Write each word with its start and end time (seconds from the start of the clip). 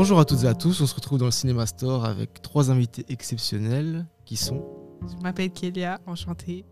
Bonjour 0.00 0.18
à 0.18 0.24
toutes 0.24 0.44
et 0.44 0.46
à 0.46 0.54
tous, 0.54 0.80
on 0.80 0.86
se 0.86 0.94
retrouve 0.94 1.18
dans 1.18 1.26
le 1.26 1.30
Cinéma 1.30 1.66
Store 1.66 2.06
avec 2.06 2.40
trois 2.40 2.70
invités 2.70 3.04
exceptionnels 3.10 4.06
qui 4.24 4.34
sont. 4.34 4.64
Je 5.02 5.22
m'appelle 5.22 5.50
Kélia, 5.50 6.00
enchantée. 6.06 6.64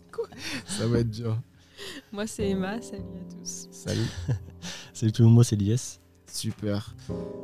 Ça 0.64 0.86
va 0.86 1.00
être 1.00 1.10
dur. 1.10 1.38
Moi 2.12 2.26
c'est 2.26 2.48
Emma, 2.48 2.80
salut 2.80 3.02
à 3.02 3.34
tous. 3.34 3.68
Salut. 3.70 4.06
Salut 4.94 5.12
tout 5.12 5.20
le 5.20 5.26
monde, 5.26 5.34
moi 5.34 5.44
c'est 5.44 5.56
Lies. 5.56 5.98
Super. 6.26 6.94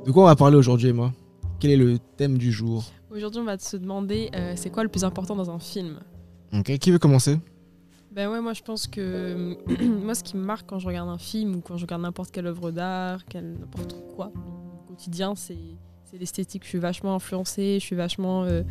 De 0.06 0.10
quoi 0.10 0.22
on 0.22 0.26
va 0.26 0.36
parler 0.36 0.56
aujourd'hui, 0.56 0.88
Emma? 0.88 1.12
Quel 1.60 1.72
est 1.72 1.76
le 1.76 1.98
thème 2.16 2.38
du 2.38 2.50
jour? 2.50 2.86
Aujourd'hui 3.10 3.40
on 3.40 3.44
va 3.44 3.58
se 3.58 3.76
demander 3.76 4.30
euh, 4.34 4.54
c'est 4.56 4.70
quoi 4.70 4.84
le 4.84 4.88
plus 4.88 5.04
important 5.04 5.36
dans 5.36 5.50
un 5.50 5.58
film? 5.58 6.00
Ok, 6.54 6.78
qui 6.78 6.92
veut 6.92 6.98
commencer? 6.98 7.38
Ben 8.10 8.30
ouais, 8.30 8.40
moi 8.40 8.54
je 8.54 8.62
pense 8.62 8.86
que 8.86 9.58
moi 10.02 10.14
ce 10.14 10.24
qui 10.24 10.38
me 10.38 10.44
marque 10.44 10.66
quand 10.66 10.78
je 10.78 10.86
regarde 10.86 11.10
un 11.10 11.18
film 11.18 11.56
ou 11.56 11.60
quand 11.60 11.76
je 11.76 11.84
regarde 11.84 12.00
n'importe 12.00 12.30
quelle 12.30 12.46
œuvre 12.46 12.70
d'art, 12.70 13.20
n'importe 13.34 13.96
quoi 14.16 14.32
c'est 15.36 16.18
l'esthétique. 16.18 16.62
Je 16.64 16.68
suis 16.68 16.78
vachement 16.78 17.14
influencée, 17.14 17.78
je 17.80 17.84
suis 17.84 17.96
vachement 17.96 18.44
euh, 18.44 18.62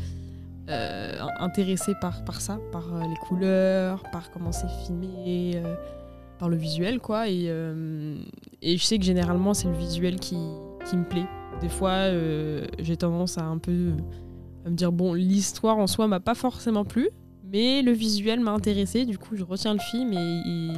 euh, 0.70 1.20
intéressée 1.40 1.94
par, 2.00 2.42
ça, 2.42 2.60
par 2.72 2.94
euh, 2.94 3.02
les 3.02 3.16
couleurs, 3.28 4.04
par 4.12 4.32
comment 4.32 4.52
c'est 4.52 4.70
filmé, 4.86 5.62
par 6.40 6.50
le 6.50 6.56
visuel 6.56 7.00
quoi. 7.00 7.30
Et, 7.30 7.48
je 7.48 8.84
sais 8.84 8.98
que 8.98 9.06
généralement 9.06 9.54
c'est 9.54 9.68
le 9.68 9.78
visuel 9.78 10.20
qui, 10.20 10.36
me 10.36 11.08
plaît. 11.08 11.28
Des 11.62 11.70
fois 11.70 12.10
j'ai 12.80 12.98
tendance 12.98 13.38
à 13.38 13.44
un 13.44 13.58
peu 13.58 13.94
me 14.66 14.76
dire 14.76 14.92
bon 14.92 15.14
l'histoire 15.14 15.78
en 15.78 15.88
soi 15.88 16.08
m'a 16.08 16.22
pas 16.22 16.36
forcément 16.36 16.86
plu 16.86 17.10
mais 17.44 17.82
le 17.82 17.92
visuel 17.92 18.40
m'a 18.40 18.52
intéressé 18.52 19.06
du 19.06 19.18
coup 19.18 19.36
je 19.36 19.44
retiens 19.44 19.74
le 19.74 19.80
film 19.80 20.14
et- 20.14 20.72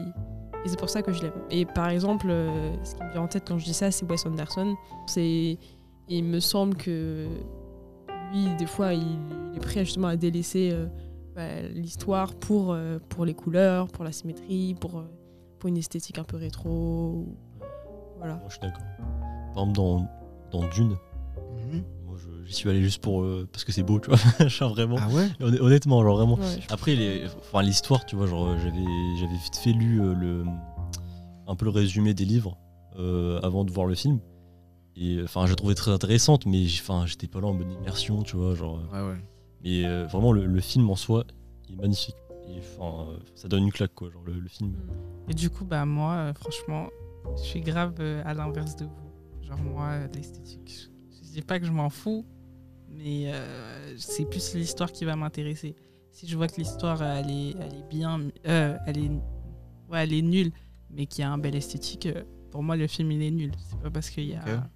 et 0.66 0.68
c'est 0.68 0.80
pour 0.80 0.90
ça 0.90 1.02
que 1.02 1.14
je 1.14 1.22
l'aime. 1.22 1.34
Et 1.52 1.66
par 1.66 1.90
exemple 1.90 2.28
euh, 2.30 2.76
ce 2.84 2.96
qui 2.96 3.04
me 3.04 3.12
vient 3.12 3.22
en 3.22 3.28
tête 3.28 3.44
quand 3.48 3.58
je 3.60 3.66
dis 3.66 3.74
ça 3.74 3.92
c'est 3.92 4.10
Wes 4.10 4.26
Anderson. 4.26 4.76
C'est 5.06 5.58
il 6.08 6.24
me 6.24 6.40
semble 6.40 6.76
que 6.76 7.28
lui 8.34 8.56
des 8.58 8.66
fois 8.66 8.94
il, 8.94 9.20
est 9.56 9.60
prêt 9.60 9.86
justement 9.86 10.08
à 10.08 10.16
délaisser 10.16 10.72
euh, 10.74 10.88
bah, 11.36 11.62
l'histoire 11.74 12.34
pour 12.34 12.74
euh, 12.74 12.98
pour 13.10 13.26
les 13.26 13.34
couleurs 13.34 13.88
pour 13.88 14.04
la 14.04 14.12
symétrie 14.12 14.76
pour 14.80 15.04
pour 15.60 15.70
une 15.70 15.78
esthétique 15.78 16.18
un 16.18 16.24
peu 16.24 16.38
rétro 16.38 17.28
voilà. 18.18 18.36
Moi 18.36 18.46
je 18.48 18.54
suis 18.54 18.62
d'accord. 18.62 18.84
Par 19.54 19.64
exemple, 19.68 20.08
dans, 20.52 20.68
Dune, 20.70 20.96
j'y 22.46 22.54
suis 22.54 22.70
allé 22.70 22.82
juste 22.82 23.02
pour. 23.02 23.22
euh, 23.24 23.48
parce 23.52 23.64
que 23.64 23.72
c'est 23.72 23.84
beau, 23.84 24.00
tu 24.00 24.10
vois. 24.10 24.48
genre 24.48 24.74
vraiment. 24.74 24.98
Ah 25.00 25.10
ouais 25.10 25.28
Honn- 25.40 25.60
Honnêtement, 25.62 26.04
genre 26.04 26.18
vraiment. 26.18 26.36
Ouais, 26.36 26.60
Après, 26.70 26.96
les- 26.96 27.26
enfin, 27.40 27.62
l'histoire, 27.62 28.06
tu 28.06 28.16
vois, 28.16 28.28
genre 28.28 28.48
euh, 28.48 28.58
j'avais, 28.58 29.18
j'avais 29.20 29.36
vite 29.38 29.56
fait 29.56 29.74
lu 29.74 30.02
euh, 30.02 30.14
le, 30.14 30.46
un 31.48 31.56
peu 31.56 31.66
le 31.66 31.72
résumé 31.72 32.14
des 32.14 32.26
livres 32.26 32.58
euh, 32.98 33.40
avant 33.42 33.64
de 33.64 33.72
voir 33.72 33.88
le 33.88 33.96
film. 33.96 34.20
Et 34.96 35.20
enfin, 35.24 35.46
je 35.46 35.52
la 35.52 35.56
trouvais 35.56 35.76
très 35.76 35.92
intéressante, 35.92 36.46
mais 36.46 36.66
j'ai- 36.66 36.82
enfin, 36.82 37.06
j'étais 37.06 37.28
pas 37.28 37.42
là 37.42 37.48
en 37.48 37.54
bonne 37.54 37.72
immersion, 37.72 38.24
tu 38.24 38.38
vois. 38.38 38.56
Genre, 38.56 38.80
Ouais, 38.94 39.02
ouais. 39.02 39.18
mais 39.64 39.86
euh, 39.86 40.06
vraiment, 40.08 40.32
le, 40.32 40.46
le 40.46 40.62
film 40.62 40.90
en 40.90 40.96
soi, 40.96 41.26
il 41.68 41.76
est 41.76 41.82
magnifique. 41.82 42.16
Et 42.48 42.60
enfin, 42.60 43.10
euh, 43.10 43.18
ça 43.34 43.48
donne 43.48 43.64
une 43.64 43.72
claque, 43.72 43.94
quoi. 43.96 44.10
Genre, 44.12 44.22
le, 44.26 44.40
le 44.40 44.48
film. 44.48 44.74
Et 45.28 45.34
du 45.34 45.50
coup, 45.50 45.66
bah 45.66 45.86
moi, 45.86 46.32
franchement, 46.36 46.88
je 47.38 47.42
suis 47.42 47.62
grave 47.62 47.94
à 48.24 48.34
l'inverse 48.36 48.76
de 48.78 48.86
vous. 48.86 49.42
Genre 49.42 49.60
moi, 49.62 49.98
l'esthétique, 50.14 50.90
je, 51.12 51.18
je 51.28 51.32
dis 51.34 51.42
pas 51.42 51.60
que 51.60 51.66
je 51.66 51.72
m'en 51.72 51.90
fous, 51.90 52.24
mais 52.98 53.34
euh, 53.34 53.96
c'est 53.98 54.26
plus 54.26 54.56
l'histoire 54.56 54.92
qui 54.92 55.06
va 55.06 55.16
m'intéresser. 55.16 55.76
Si 56.12 56.28
je 56.28 56.36
vois 56.38 56.48
que 56.48 56.58
l'histoire, 56.58 57.04
elle 57.04 57.30
est, 57.30 57.56
elle 57.60 57.74
est 57.80 57.90
bien, 57.90 58.22
euh, 58.48 58.78
elle 58.88 58.98
est, 58.98 59.10
ouais, 59.90 60.04
elle 60.04 60.14
est 60.14 60.22
nulle, 60.22 60.52
mais 60.90 61.06
qu'il 61.06 61.22
y 61.22 61.26
a 61.26 61.32
un 61.32 61.38
bel 61.38 61.56
esthétique, 61.56 62.06
euh, 62.06 62.24
pour 62.52 62.64
moi, 62.64 62.78
le 62.78 62.88
film, 62.88 63.12
il 63.12 63.22
est 63.22 63.32
nul. 63.32 63.52
C'est 63.70 63.80
pas 63.80 63.90
parce 63.90 64.10
qu'il 64.10 64.26
y 64.26 64.36
a... 64.36 64.70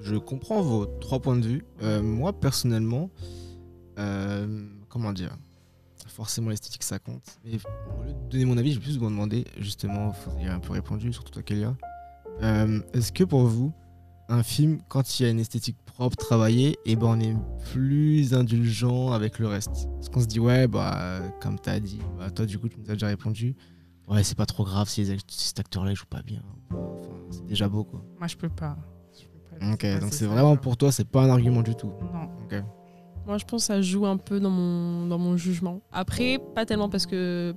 Je 0.00 0.16
comprends 0.16 0.60
vos 0.60 0.86
trois 0.86 1.20
points 1.20 1.36
de 1.36 1.46
vue. 1.46 1.64
Moi, 2.02 2.32
personnellement, 2.32 3.10
comment 4.88 5.12
dire? 5.12 5.36
Forcément, 6.08 6.50
l'esthétique, 6.50 6.82
ça 6.82 6.98
compte. 6.98 7.38
Mais 7.44 7.52
au 7.98 8.02
lieu 8.02 8.12
de 8.12 8.28
donner 8.28 8.44
mon 8.44 8.58
avis, 8.58 8.72
je 8.72 8.78
vais 8.78 8.84
plus 8.84 8.98
vous 8.98 9.08
demander, 9.08 9.44
justement, 9.58 10.10
vous 10.10 10.30
avez 10.38 10.48
un 10.48 10.60
peu 10.60 10.74
répondu, 10.74 11.10
surtout 11.12 11.32
toi, 11.32 11.42
Kélia. 11.42 11.74
Est-ce 12.40 13.12
que 13.12 13.24
pour 13.24 13.46
vous, 13.46 13.72
un 14.28 14.42
film, 14.42 14.80
quand 14.88 15.18
il 15.18 15.22
y 15.24 15.26
a 15.26 15.30
une 15.30 15.40
esthétique 15.40 15.76
propre, 15.84 16.16
travaillée, 16.16 16.78
et 16.84 16.96
ben 16.96 17.06
on 17.06 17.20
est 17.20 17.36
plus 17.72 18.34
indulgent 18.34 19.12
avec 19.12 19.38
le 19.38 19.46
reste 19.46 19.88
Parce 19.94 20.08
qu'on 20.08 20.20
se 20.20 20.26
dit, 20.26 20.40
ouais, 20.40 20.66
bah, 20.66 21.20
comme 21.40 21.58
tu 21.60 21.70
as 21.70 21.80
dit, 21.80 22.00
bah, 22.18 22.30
toi, 22.30 22.46
du 22.46 22.58
coup, 22.58 22.68
tu 22.68 22.78
nous 22.80 22.90
as 22.90 22.94
déjà 22.94 23.08
répondu. 23.08 23.54
Ouais, 24.08 24.22
c'est 24.24 24.36
pas 24.36 24.46
trop 24.46 24.64
grave 24.64 24.88
si, 24.88 25.04
les 25.04 25.16
si 25.28 25.48
cet 25.48 25.60
acteur-là, 25.60 25.94
joue 25.94 26.06
pas 26.06 26.22
bien. 26.22 26.42
Enfin, 26.70 27.10
c'est 27.30 27.46
déjà 27.46 27.68
beau, 27.68 27.84
quoi. 27.84 28.02
Moi, 28.18 28.26
je 28.26 28.36
peux 28.36 28.48
pas. 28.48 28.76
Je 29.18 29.26
peux 29.26 29.58
pas 29.58 29.72
Ok, 29.72 30.00
donc 30.00 30.12
c'est 30.12 30.26
vraiment 30.26 30.56
pour 30.56 30.76
toi, 30.76 30.90
c'est 30.90 31.08
pas 31.08 31.22
un 31.22 31.30
argument 31.30 31.62
du 31.62 31.74
tout. 31.74 31.92
Non. 32.12 32.28
Moi, 33.26 33.38
je 33.38 33.44
pense 33.44 33.62
que 33.62 33.66
ça 33.66 33.80
joue 33.80 34.06
un 34.06 34.16
peu 34.16 34.40
dans 34.40 34.50
mon, 34.50 35.06
dans 35.06 35.18
mon 35.18 35.36
jugement. 35.36 35.80
Après, 35.92 36.38
pas 36.54 36.66
tellement 36.66 36.88
parce 36.88 37.06
que 37.06 37.54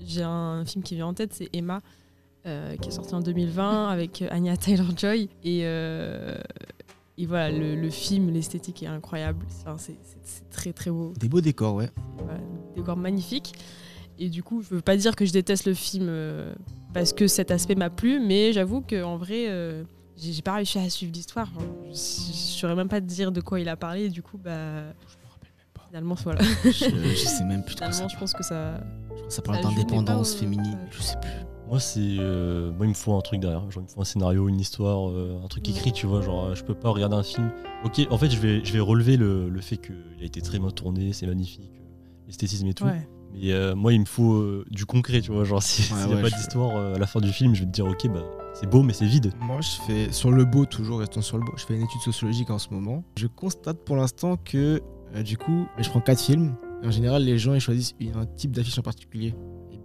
j'ai 0.00 0.22
un 0.22 0.64
film 0.64 0.84
qui 0.84 0.94
vient 0.94 1.06
en 1.06 1.14
tête, 1.14 1.34
c'est 1.34 1.48
Emma, 1.52 1.80
euh, 2.48 2.76
qui 2.76 2.88
est 2.88 2.92
sorti 2.92 3.14
en 3.14 3.20
2020 3.20 3.88
avec 3.88 4.22
Anya 4.30 4.56
Taylor-Joy. 4.56 5.28
Et, 5.44 5.60
euh, 5.64 6.36
et 7.16 7.26
voilà, 7.26 7.50
le, 7.50 7.74
le 7.74 7.90
film, 7.90 8.30
l'esthétique 8.30 8.82
est 8.82 8.86
incroyable. 8.86 9.44
Enfin, 9.64 9.76
c'est 9.78 9.96
très 10.50 10.72
très 10.72 10.90
beau. 10.90 11.12
Des 11.18 11.28
beaux 11.28 11.40
décors, 11.40 11.74
ouais. 11.74 11.90
Voilà, 12.18 12.40
décor 12.76 12.96
magnifique. 12.96 13.52
Et 14.20 14.28
du 14.30 14.42
coup, 14.42 14.62
je 14.62 14.74
veux 14.74 14.80
pas 14.80 14.96
dire 14.96 15.14
que 15.14 15.24
je 15.24 15.32
déteste 15.32 15.66
le 15.66 15.74
film 15.74 16.06
euh, 16.08 16.52
parce 16.92 17.12
que 17.12 17.28
cet 17.28 17.50
aspect 17.52 17.76
m'a 17.76 17.90
plu, 17.90 18.18
mais 18.20 18.52
j'avoue 18.52 18.80
qu'en 18.80 19.16
vrai, 19.16 19.46
euh, 19.48 19.84
j'ai 20.16 20.42
pas 20.42 20.54
réussi 20.54 20.78
à 20.78 20.90
suivre 20.90 21.12
l'histoire. 21.12 21.48
Enfin, 21.54 21.64
Je, 21.86 21.92
je 21.92 22.58
saurais 22.60 22.74
même 22.74 22.88
pas 22.88 23.00
te 23.00 23.06
dire 23.06 23.30
de 23.30 23.40
quoi 23.40 23.60
il 23.60 23.68
a 23.68 23.76
parlé. 23.76 24.06
Et 24.06 24.08
du 24.10 24.22
coup, 24.22 24.36
bah, 24.36 24.50
Je 24.52 25.16
me 25.16 25.30
rappelle 25.30 25.52
même 25.56 25.66
pas. 25.72 25.82
finalement, 25.88 26.16
voilà. 26.24 26.40
Je, 26.64 26.70
je 26.70 27.14
sais 27.14 27.44
même 27.44 27.62
plus 27.64 27.76
de 27.76 27.80
quoi 27.80 27.92
ça 27.92 28.02
je 28.08 28.14
parle. 28.14 28.18
pense 28.20 28.32
que 28.32 28.42
ça. 28.42 28.80
Je 28.80 29.14
crois 29.14 29.26
que 29.28 29.32
ça 29.32 29.42
parle 29.42 29.62
d'indépendance 29.62 30.34
féminine. 30.34 30.74
ouais. 30.74 30.88
Je 30.90 31.00
sais 31.02 31.16
plus. 31.20 31.30
Moi, 31.68 31.80
c'est. 31.80 32.00
euh, 32.00 32.72
moi, 32.72 32.86
il 32.86 32.90
me 32.90 32.94
faut 32.94 33.14
un 33.14 33.20
truc 33.20 33.40
derrière. 33.40 33.60
Genre, 33.70 33.82
il 33.82 33.86
me 33.86 33.88
faut 33.88 34.00
un 34.00 34.04
scénario, 34.04 34.48
une 34.48 34.58
histoire, 34.60 35.10
euh, 35.10 35.40
un 35.44 35.48
truc 35.48 35.68
écrit, 35.68 35.92
tu 35.92 36.06
vois. 36.06 36.22
Genre, 36.22 36.46
euh, 36.46 36.54
je 36.54 36.64
peux 36.64 36.74
pas 36.74 36.88
regarder 36.90 37.16
un 37.16 37.22
film. 37.22 37.50
Ok, 37.84 38.00
en 38.10 38.18
fait, 38.18 38.30
je 38.30 38.38
vais, 38.38 38.64
je 38.64 38.72
vais 38.72 38.80
relever 38.80 39.16
le, 39.16 39.48
le 39.48 39.60
fait 39.60 39.76
qu'il 39.76 39.94
a 40.20 40.24
été 40.24 40.40
très 40.40 40.58
bien 40.58 40.70
tourné, 40.70 41.12
c'est 41.12 41.26
magnifique, 41.26 41.70
euh, 41.76 41.84
l'esthétisme 42.26 42.66
et 42.66 42.74
tout. 42.74 42.84
Ouais. 42.84 43.06
Mais 43.34 43.52
euh, 43.52 43.74
moi, 43.74 43.92
il 43.92 44.00
me 44.00 44.06
faut 44.06 44.32
euh, 44.36 44.64
du 44.70 44.86
concret, 44.86 45.20
tu 45.20 45.30
vois. 45.32 45.44
Genre, 45.44 45.62
si- 45.64 45.82
s'il 45.82 45.94
Ouais, 45.96 46.06
n'y 46.06 46.14
a 46.14 46.22
pas 46.22 46.30
d'histoire 46.30 46.74
euh, 46.76 46.94
à 46.94 46.98
la 46.98 47.06
fin 47.06 47.20
du 47.20 47.30
film, 47.32 47.54
je 47.54 47.60
vais 47.60 47.66
te 47.66 47.72
dire, 47.72 47.84
ok, 47.86 48.08
bah, 48.08 48.22
c'est 48.54 48.68
beau, 48.68 48.82
mais 48.82 48.94
c'est 48.94 49.04
vide. 49.06 49.32
Moi, 49.40 49.60
je 49.60 49.68
fais 49.86 50.10
sur 50.12 50.30
le 50.30 50.44
beau, 50.46 50.64
toujours 50.64 51.00
restons 51.00 51.20
sur 51.22 51.36
le 51.36 51.44
beau. 51.44 51.52
Je 51.56 51.64
fais 51.66 51.74
une 51.76 51.82
étude 51.82 52.00
sociologique 52.00 52.48
en 52.50 52.58
ce 52.58 52.70
moment. 52.70 53.04
Je 53.18 53.26
constate 53.26 53.84
pour 53.84 53.96
l'instant 53.96 54.36
que, 54.42 54.80
euh, 55.14 55.22
du 55.22 55.36
coup, 55.36 55.66
je 55.78 55.88
prends 55.90 56.00
quatre 56.00 56.20
films. 56.22 56.56
Et 56.82 56.86
en 56.86 56.90
général, 56.90 57.24
les 57.24 57.36
gens 57.38 57.52
ils 57.54 57.60
choisissent 57.60 57.94
un 58.14 58.24
type 58.24 58.52
d'affiche 58.52 58.78
en 58.78 58.82
particulier. 58.82 59.34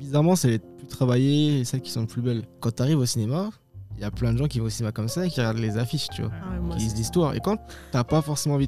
Bizarrement, 0.03 0.35
c'est 0.35 0.49
les 0.49 0.59
plus 0.59 0.87
travaillées 0.87 1.59
et 1.59 1.65
celles 1.65 1.81
qui 1.81 1.89
sont 1.91 2.01
les 2.01 2.07
plus 2.07 2.21
belles. 2.21 2.43
Quand 2.59 2.75
tu 2.75 2.81
arrives 2.83 2.99
au 2.99 3.05
cinéma, 3.05 3.49
il 3.95 4.01
y 4.01 4.03
a 4.03 4.11
plein 4.11 4.33
de 4.33 4.37
gens 4.37 4.47
qui 4.47 4.59
vont 4.59 4.65
au 4.65 4.69
cinéma 4.69 4.91
comme 4.91 5.07
ça 5.07 5.25
et 5.25 5.29
qui 5.29 5.39
regardent 5.39 5.59
les 5.59 5.77
affiches, 5.77 6.07
tu 6.13 6.23
vois. 6.23 6.31
Ah 6.43 6.59
ouais, 6.59 6.75
qui 6.75 6.83
lisent 6.83 6.95
l'histoire. 6.95 7.35
Et 7.35 7.39
quand 7.39 7.57
t'as 7.91 8.03
pas 8.03 8.21
forcément 8.21 8.55
envie 8.55 8.67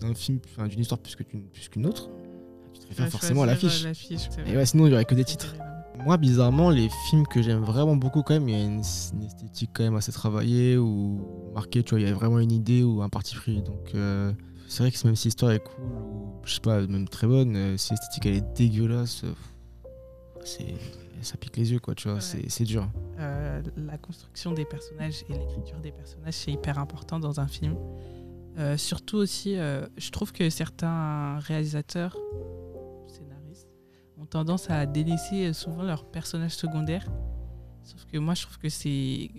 d'un 0.00 0.14
film, 0.14 0.38
enfin, 0.56 0.68
d'une 0.68 0.80
histoire 0.80 1.00
plus 1.00 1.16
que 1.16 1.22
qu'une 1.24 1.86
autre, 1.86 2.10
tu 2.72 2.80
te 2.80 2.88
réfères 2.88 3.08
forcément 3.08 3.42
à 3.42 3.46
l'affiche. 3.46 3.84
euh, 3.84 4.44
Et 4.46 4.56
ouais, 4.56 4.66
sinon 4.66 4.86
il 4.86 4.90
y 4.90 4.94
aurait 4.94 5.04
que 5.04 5.14
des 5.14 5.24
titres. 5.24 5.54
Moi, 6.04 6.16
bizarrement, 6.16 6.70
les 6.70 6.88
films 7.08 7.26
que 7.26 7.42
j'aime 7.42 7.62
vraiment 7.62 7.94
beaucoup, 7.96 8.22
quand 8.22 8.34
même, 8.34 8.48
il 8.48 8.56
y 8.56 8.60
a 8.60 8.64
une, 8.64 8.82
une 9.14 9.22
esthétique 9.24 9.70
quand 9.74 9.84
même 9.84 9.94
assez 9.94 10.10
travaillée 10.10 10.76
ou 10.76 11.20
marquée, 11.54 11.82
tu 11.82 11.90
vois, 11.90 12.00
il 12.00 12.06
y 12.08 12.10
a 12.10 12.14
vraiment 12.14 12.38
une 12.40 12.50
idée 12.50 12.82
ou 12.82 13.02
un 13.02 13.08
parti 13.08 13.34
pris. 13.36 13.62
Donc, 13.62 13.94
euh, 13.94 14.32
c'est 14.68 14.82
vrai 14.82 14.90
que 14.90 15.06
même 15.06 15.14
si 15.16 15.28
l'histoire 15.28 15.52
est 15.52 15.60
cool 15.60 15.84
ou, 15.84 16.32
je 16.44 16.54
sais 16.54 16.60
pas, 16.60 16.80
même 16.86 17.08
très 17.08 17.26
bonne, 17.26 17.54
euh, 17.56 17.76
si 17.76 17.92
l'esthétique 17.92 18.26
elle 18.26 18.36
est 18.36 18.56
dégueulasse, 18.56 19.22
euh, 19.24 19.32
ça 20.44 21.36
pique 21.36 21.56
les 21.56 21.72
yeux, 21.72 21.78
quoi, 21.78 21.94
tu 21.94 22.08
vois, 22.08 22.16
Ouais. 22.18 22.44
c'est, 22.48 22.64
dur. 22.64 22.88
Euh, 23.18 23.62
la 23.76 23.98
construction 23.98 24.52
des 24.52 24.64
personnages 24.64 25.24
et 25.28 25.32
l'écriture 25.34 25.78
des 25.80 25.92
personnages, 25.92 26.34
c'est 26.34 26.52
hyper 26.52 26.78
important 26.78 27.18
dans 27.20 27.40
un 27.40 27.46
film. 27.46 27.76
Euh, 28.58 28.76
surtout 28.76 29.16
aussi, 29.16 29.56
euh, 29.56 29.86
je 29.96 30.10
trouve 30.10 30.32
que 30.32 30.50
certains 30.50 31.38
réalisateurs, 31.38 32.16
scénaristes, 33.06 33.68
ont 34.18 34.26
tendance 34.26 34.68
à 34.68 34.84
délaisser 34.86 35.52
souvent 35.52 35.82
leurs 35.82 36.04
personnages 36.04 36.54
secondaires. 36.56 37.06
Sauf 37.84 38.04
que 38.06 38.18
moi, 38.18 38.34
je 38.34 38.42
trouve 38.42 38.58
que 38.58 38.68
c'est 38.68 39.30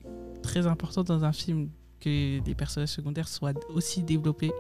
très 0.42 0.68
important 0.68 1.04
dans 1.04 1.24
un 1.26 1.32
film 1.34 1.70
que 2.00 2.42
les 2.44 2.56
personnages 2.56 2.90
secondaires 2.90 3.28
soient 3.28 3.54
aussi 3.70 4.04
développés. 4.04 4.52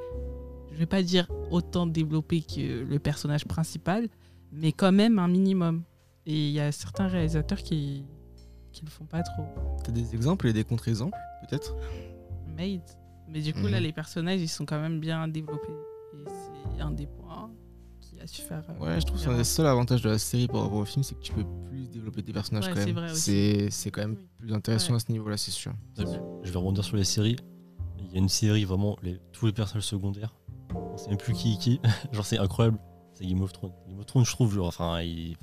Je 0.71 0.77
vais 0.77 0.85
pas 0.85 1.03
dire 1.03 1.27
autant 1.51 1.85
développés 1.87 2.41
que 2.41 2.83
le 2.83 2.99
personnage 2.99 3.45
principal, 3.45 4.07
mais 4.51 4.71
quand 4.71 4.91
même 4.91 5.19
un 5.19 5.27
minimum. 5.27 5.83
Et 6.25 6.47
il 6.47 6.51
y 6.51 6.59
a 6.59 6.71
certains 6.71 7.07
réalisateurs 7.07 7.59
qui 7.61 8.05
qui 8.71 8.83
le 8.85 8.89
font 8.89 9.05
pas 9.05 9.21
trop. 9.21 9.45
T'as 9.83 9.91
des 9.91 10.15
exemples 10.15 10.47
et 10.47 10.53
des 10.53 10.63
contre-exemples, 10.63 11.15
peut-être? 11.47 11.75
Made. 12.57 12.81
Mais 13.27 13.41
du 13.41 13.53
coup, 13.53 13.59
Mhm. 13.59 13.69
là, 13.69 13.79
les 13.79 13.91
personnages, 13.93 14.41
ils 14.41 14.47
sont 14.47 14.65
quand 14.65 14.79
même 14.79 14.99
bien 14.99 15.27
développés. 15.27 15.71
Et 16.15 16.25
c'est 16.75 16.81
un 16.81 16.89
des 16.91 17.05
points 17.05 17.51
qui 18.01 18.19
a 18.19 18.25
su 18.25 18.41
faire. 18.41 18.63
euh, 18.69 18.83
Ouais, 18.83 18.99
je 18.99 19.05
trouve 19.05 19.19
que 19.19 19.23
c'est 19.23 19.29
un 19.29 19.37
des 19.37 19.43
seuls 19.43 19.67
avantages 19.67 20.01
de 20.01 20.09
la 20.09 20.17
série 20.17 20.47
par 20.47 20.63
rapport 20.63 20.79
au 20.79 20.85
film, 20.85 21.03
c'est 21.03 21.13
que 21.15 21.21
tu 21.21 21.33
peux 21.33 21.45
plus 21.69 21.87
développer 21.87 22.23
tes 22.23 22.33
personnages 22.33 22.65
Ouais, 22.65 22.73
quand 22.73 22.79
c'est 22.79 22.85
même. 22.87 22.95
vrai 22.95 23.11
aussi. 23.11 23.21
C'est, 23.21 23.69
c'est 23.69 23.91
quand 23.91 24.01
même 24.01 24.15
Oui. 24.17 24.27
plus 24.39 24.53
intéressant 24.53 24.89
Ouais. 24.91 24.95
à 24.97 24.99
ce 24.99 25.11
niveau-là, 25.11 25.37
c'est 25.37 25.51
sûr. 25.51 25.73
Je 25.97 26.51
vais 26.51 26.57
rebondir 26.57 26.83
sur 26.83 26.97
les 26.97 27.03
séries. 27.03 27.35
il 27.99 28.11
y 28.11 28.15
a 28.15 28.19
une 28.19 28.29
série 28.29 28.63
vraiment, 28.65 28.97
les, 29.03 29.19
tous 29.31 29.45
les 29.47 29.53
personnages 29.53 29.85
secondaires, 29.85 30.35
on 30.75 30.97
sait 30.97 31.09
même 31.09 31.17
plus 31.17 31.33
qui 31.33 31.53
est 31.53 31.57
qui, 31.57 31.79
genre 32.11 32.25
c'est 32.25 32.37
incroyable, 32.37 32.77
c'est 33.23 33.29
Game 33.29 33.41
of 33.41 33.53
Thrones. 33.53 33.71
Game 33.87 33.99
of 33.99 34.05
Thrones, 34.05 34.25
je 34.25 34.31
trouve, 34.31 34.53
genre, 34.53 34.67
enfin, 34.67 35.01
il- 35.01 35.35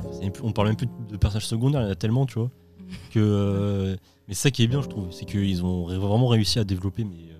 on 0.42 0.52
parle 0.52 0.68
même 0.68 0.76
plus 0.76 0.88
de 1.08 1.16
personnages 1.16 1.46
secondaires, 1.46 1.80
il 1.82 1.84
y 1.84 1.88
en 1.88 1.92
a 1.92 1.94
tellement, 1.96 2.26
tu 2.26 2.38
vois, 2.38 2.50
que. 3.12 3.18
euh, 3.18 3.96
mais 4.28 4.34
c'est 4.34 4.42
ça 4.42 4.50
qui 4.50 4.62
est 4.62 4.66
bien, 4.68 4.82
je 4.82 4.88
trouve, 4.88 5.10
c'est 5.12 5.24
qu'ils 5.24 5.64
ont 5.64 5.86
vraiment 5.86 6.28
réussi 6.28 6.58
à 6.58 6.64
développer, 6.64 7.04
mais 7.04 7.16
euh, 7.32 7.38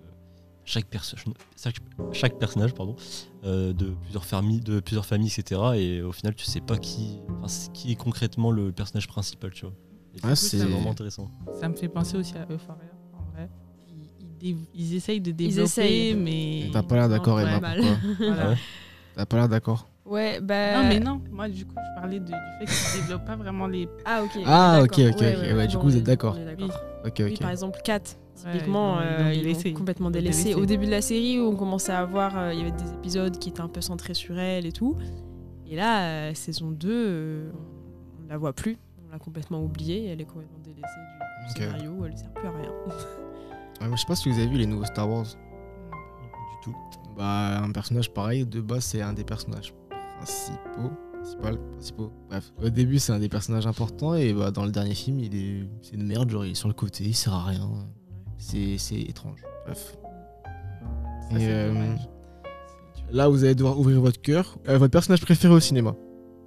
chaque, 0.64 0.86
perso- 0.86 1.16
chaque, 1.56 1.76
chaque 2.12 2.38
personnage, 2.38 2.74
pardon, 2.74 2.96
euh, 3.44 3.72
de 3.72 3.86
plusieurs 4.02 4.24
familles, 4.24 4.60
de 4.60 4.80
plusieurs 4.80 5.06
familles, 5.06 5.32
etc. 5.36 5.60
Et 5.76 6.02
au 6.02 6.12
final, 6.12 6.34
tu 6.34 6.44
sais 6.44 6.60
pas 6.60 6.78
qui, 6.78 7.18
qui 7.74 7.92
est 7.92 7.96
concrètement 7.96 8.50
le 8.50 8.72
personnage 8.72 9.06
principal, 9.08 9.50
tu 9.52 9.66
vois. 9.66 10.34
C'est- 10.34 10.58
vraiment 10.58 10.90
intéressant. 10.90 11.30
Ça 11.60 11.68
me 11.68 11.74
fait 11.76 11.88
penser 11.88 12.16
aussi 12.16 12.34
à 12.36 12.42
Euphoria, 12.50 12.82
en 13.16 13.30
vrai. 13.32 13.48
Ils, 13.88 14.26
ils 14.42 14.54
dé- 14.56 14.66
ils 14.74 14.94
essayent 14.94 15.20
de 15.20 15.30
Ils 15.30 15.36
développer, 15.36 15.62
essayent. 15.62 16.14
mais. 16.14 16.70
T'as 16.72 16.82
pas 16.82 16.96
l'air 16.96 17.08
d'accord, 17.08 17.40
Emma, 17.40 17.60
Voilà. 18.18 18.56
T'as 19.14 19.26
pas 19.26 19.36
l'air 19.36 19.48
d'accord 19.48 19.86
Ouais, 20.10 20.40
bah. 20.40 20.82
Non, 20.82 20.88
mais 20.88 20.98
non, 21.00 21.20
moi, 21.30 21.48
du 21.48 21.64
coup, 21.64 21.74
je 21.76 22.00
parlais 22.00 22.18
de- 22.18 22.24
du 22.26 22.32
fait 22.58 22.64
qu'ils 22.66 23.00
développent 23.02 23.24
pas 23.24 23.36
vraiment 23.36 23.66
les. 23.68 23.88
Ah, 24.04 24.22
ok. 24.24 24.30
Ah, 24.44 24.80
ok, 24.82 24.92
ok, 24.98 25.14
ok. 25.14 25.20
Ouais, 25.22 25.66
du 25.68 25.76
coup, 25.78 25.86
vous 25.86 25.96
êtes 25.96 26.02
d'accord. 26.02 26.36
Oui, 26.36 26.68
ok. 27.06 27.40
par 27.40 27.50
exemple, 27.50 27.78
4, 27.84 28.18
Ouais, 28.44 28.52
typiquement, 28.52 28.98
euh, 28.98 29.32
ils 29.32 29.42
délaissé. 29.42 29.72
complètement 29.72 30.10
délaissé. 30.10 30.44
délaissé. 30.44 30.60
Au 30.60 30.66
début 30.66 30.86
de 30.86 30.90
la 30.90 31.00
série, 31.02 31.38
où 31.40 31.44
on 31.44 31.56
commençait 31.56 31.92
à 31.92 32.04
voir, 32.04 32.36
euh, 32.36 32.52
il 32.52 32.58
y 32.58 32.62
avait 32.62 32.70
des 32.72 32.90
épisodes 32.94 33.38
qui 33.38 33.50
étaient 33.50 33.60
un 33.60 33.68
peu 33.68 33.80
centrés 33.80 34.14
sur 34.14 34.38
elle 34.38 34.66
et 34.66 34.72
tout. 34.72 34.96
Et 35.68 35.76
là, 35.76 36.02
euh, 36.30 36.34
saison 36.34 36.70
2, 36.72 36.88
euh, 36.90 37.50
on 38.18 38.24
ne 38.24 38.28
la 38.28 38.36
voit 38.36 38.52
plus. 38.52 38.76
On 39.06 39.12
l'a 39.12 39.18
complètement 39.20 39.62
oubliée. 39.62 40.06
Elle 40.06 40.20
est 40.20 40.24
complètement 40.24 40.58
délaissée 40.64 40.82
du 40.82 41.50
Ok. 41.52 41.56
scénario. 41.58 42.04
Elle 42.04 42.12
ne 42.12 42.16
sert 42.16 42.32
plus 42.32 42.48
à 42.48 42.50
rien. 42.50 42.70
Ouais, 43.80 43.86
moi, 43.86 43.96
je 43.96 44.00
sais 44.00 44.06
pas 44.08 44.16
si 44.16 44.28
vous 44.28 44.38
avez 44.38 44.48
vu 44.48 44.56
les 44.58 44.66
nouveaux 44.66 44.84
Star 44.86 45.08
Wars. 45.08 45.24
Du 45.26 46.56
tout. 46.64 46.74
Bah, 47.16 47.60
un 47.62 47.70
personnage 47.70 48.12
pareil, 48.12 48.44
de 48.46 48.60
base, 48.60 48.84
c'est 48.84 49.02
un 49.02 49.12
des 49.12 49.24
personnages 49.24 49.72
principaux. 50.24 50.90
Principal, 51.14 51.58
principaux. 51.72 52.12
Bref, 52.28 52.52
au 52.62 52.70
début, 52.70 52.98
c'est 52.98 53.12
un 53.12 53.18
des 53.18 53.28
personnages 53.28 53.66
importants, 53.66 54.14
et 54.14 54.32
bah, 54.32 54.50
dans 54.50 54.64
le 54.64 54.70
dernier 54.70 54.94
film, 54.94 55.20
il 55.20 55.34
est, 55.36 55.68
c'est 55.82 55.94
une 55.94 56.06
merde, 56.06 56.30
genre, 56.30 56.44
il 56.46 56.52
est 56.52 56.54
sur 56.54 56.68
le 56.68 56.74
côté, 56.74 57.04
il 57.04 57.14
sert 57.14 57.34
à 57.34 57.44
rien. 57.44 57.68
C'est, 58.38 58.78
c'est 58.78 59.00
étrange. 59.00 59.42
Bref. 59.66 59.96
Ça, 61.30 61.36
Et, 61.36 61.40
c'est 61.40 61.46
euh. 61.50 61.94
Là, 63.12 63.28
vous 63.28 63.44
allez 63.44 63.54
devoir 63.54 63.78
ouvrir 63.78 64.00
votre 64.00 64.20
cœur. 64.20 64.56
Euh, 64.68 64.78
votre 64.78 64.92
personnage 64.92 65.20
préféré 65.20 65.52
au 65.52 65.60
cinéma 65.60 65.94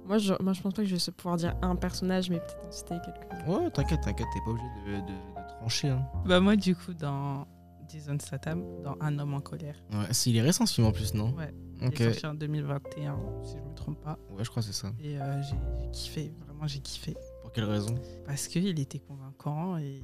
Moi 0.06 0.18
je, 0.18 0.32
moi, 0.42 0.52
je 0.54 0.62
pense 0.62 0.72
pas 0.72 0.82
que 0.82 0.88
je 0.88 0.96
vais 0.96 1.12
pouvoir 1.12 1.36
dire 1.36 1.54
un 1.62 1.76
personnage, 1.76 2.30
mais 2.30 2.38
peut-être 2.38 2.66
en 2.66 2.70
citer 2.72 2.94
quelques 3.04 3.46
Ouais, 3.48 3.70
t'inquiète, 3.70 4.00
t'inquiète, 4.00 4.26
t'es 4.34 4.40
pas 4.44 4.50
obligé 4.50 4.66
de, 4.86 4.92
de- 5.02 5.06
de 5.06 5.48
trancher. 5.60 5.88
Hein. 5.90 6.04
Bah, 6.26 6.40
moi, 6.40 6.56
du 6.56 6.74
coup, 6.74 6.94
dans 6.94 7.46
Jason 7.94 8.16
Statham, 8.20 8.62
dans 8.82 8.96
Un 9.00 9.18
homme 9.18 9.34
en 9.34 9.40
colère. 9.40 9.76
Ouais, 9.92 10.06
c'est, 10.10 10.30
il 10.30 10.36
est 10.36 10.42
récent 10.42 10.66
ce 10.66 10.74
film 10.74 10.86
en 10.86 10.92
plus, 10.92 11.14
non 11.14 11.32
Ouais. 11.34 11.54
Ok. 11.86 11.94
Il 12.00 12.02
est 12.02 12.10
sorti 12.12 12.26
en 12.26 12.34
2021, 12.34 13.16
si 13.44 13.52
je 13.56 13.62
me 13.68 13.74
trompe 13.74 14.00
pas. 14.02 14.18
Ouais, 14.30 14.42
je 14.44 14.50
crois 14.50 14.62
que 14.62 14.66
c'est 14.68 14.74
ça. 14.74 14.88
Et 15.02 15.18
euh, 15.20 15.42
j'ai 15.42 15.56
j'ai 15.82 15.90
kiffé, 15.90 16.32
vraiment, 16.44 16.66
j'ai 16.66 16.80
kiffé. 16.80 17.14
Pour 17.42 17.52
quelle 17.52 17.64
raison? 17.64 17.94
Parce 18.26 18.48
qu'il 18.48 18.78
était 18.80 18.98
convaincant 18.98 19.76
et 19.76 20.02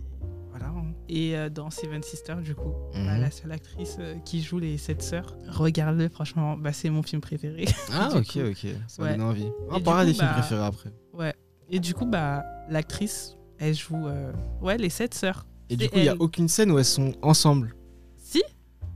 voilà. 0.50 0.66
hein. 0.68 0.92
Et 1.08 1.36
euh, 1.36 1.48
dans 1.48 1.70
Seven 1.70 2.02
Sisters, 2.02 2.40
du 2.42 2.54
coup, 2.54 2.72
bah, 2.92 3.14
Mhm. 3.16 3.20
la 3.20 3.30
seule 3.30 3.52
actrice 3.52 3.96
euh, 3.98 4.14
qui 4.24 4.42
joue 4.42 4.58
les 4.58 4.78
sept 4.78 5.02
sœurs, 5.02 5.36
regarde-le, 5.48 6.08
franchement, 6.08 6.56
bah, 6.56 6.72
c'est 6.72 6.90
mon 6.90 7.02
film 7.02 7.20
préféré. 7.20 7.64
Ah, 7.92 8.10
ok, 8.14 8.32
coup. 8.32 8.40
ok. 8.40 8.66
Ça 8.88 9.02
Ouais. 9.02 9.12
donne 9.12 9.22
envie. 9.22 9.48
On 9.70 9.80
parlera 9.80 10.04
des 10.04 10.12
films 10.14 10.26
bah, 10.26 10.34
préférés 10.40 10.64
après. 10.64 10.90
ouais. 11.14 11.34
Et 11.72 11.78
du 11.80 11.94
coup, 11.94 12.04
bah, 12.06 12.44
l'actrice, 12.68 13.36
elle 13.58 13.74
joue 13.74 14.08
ouais, 14.60 14.76
les 14.76 14.90
sept 14.90 15.14
sœurs. 15.14 15.46
Et 15.68 15.76
du 15.76 15.88
coup, 15.88 15.98
il 15.98 16.02
n'y 16.02 16.08
a 16.08 16.16
aucune 16.18 16.48
scène 16.48 16.72
où 16.72 16.78
elles 16.80 16.84
sont 16.84 17.12
ensemble. 17.22 17.76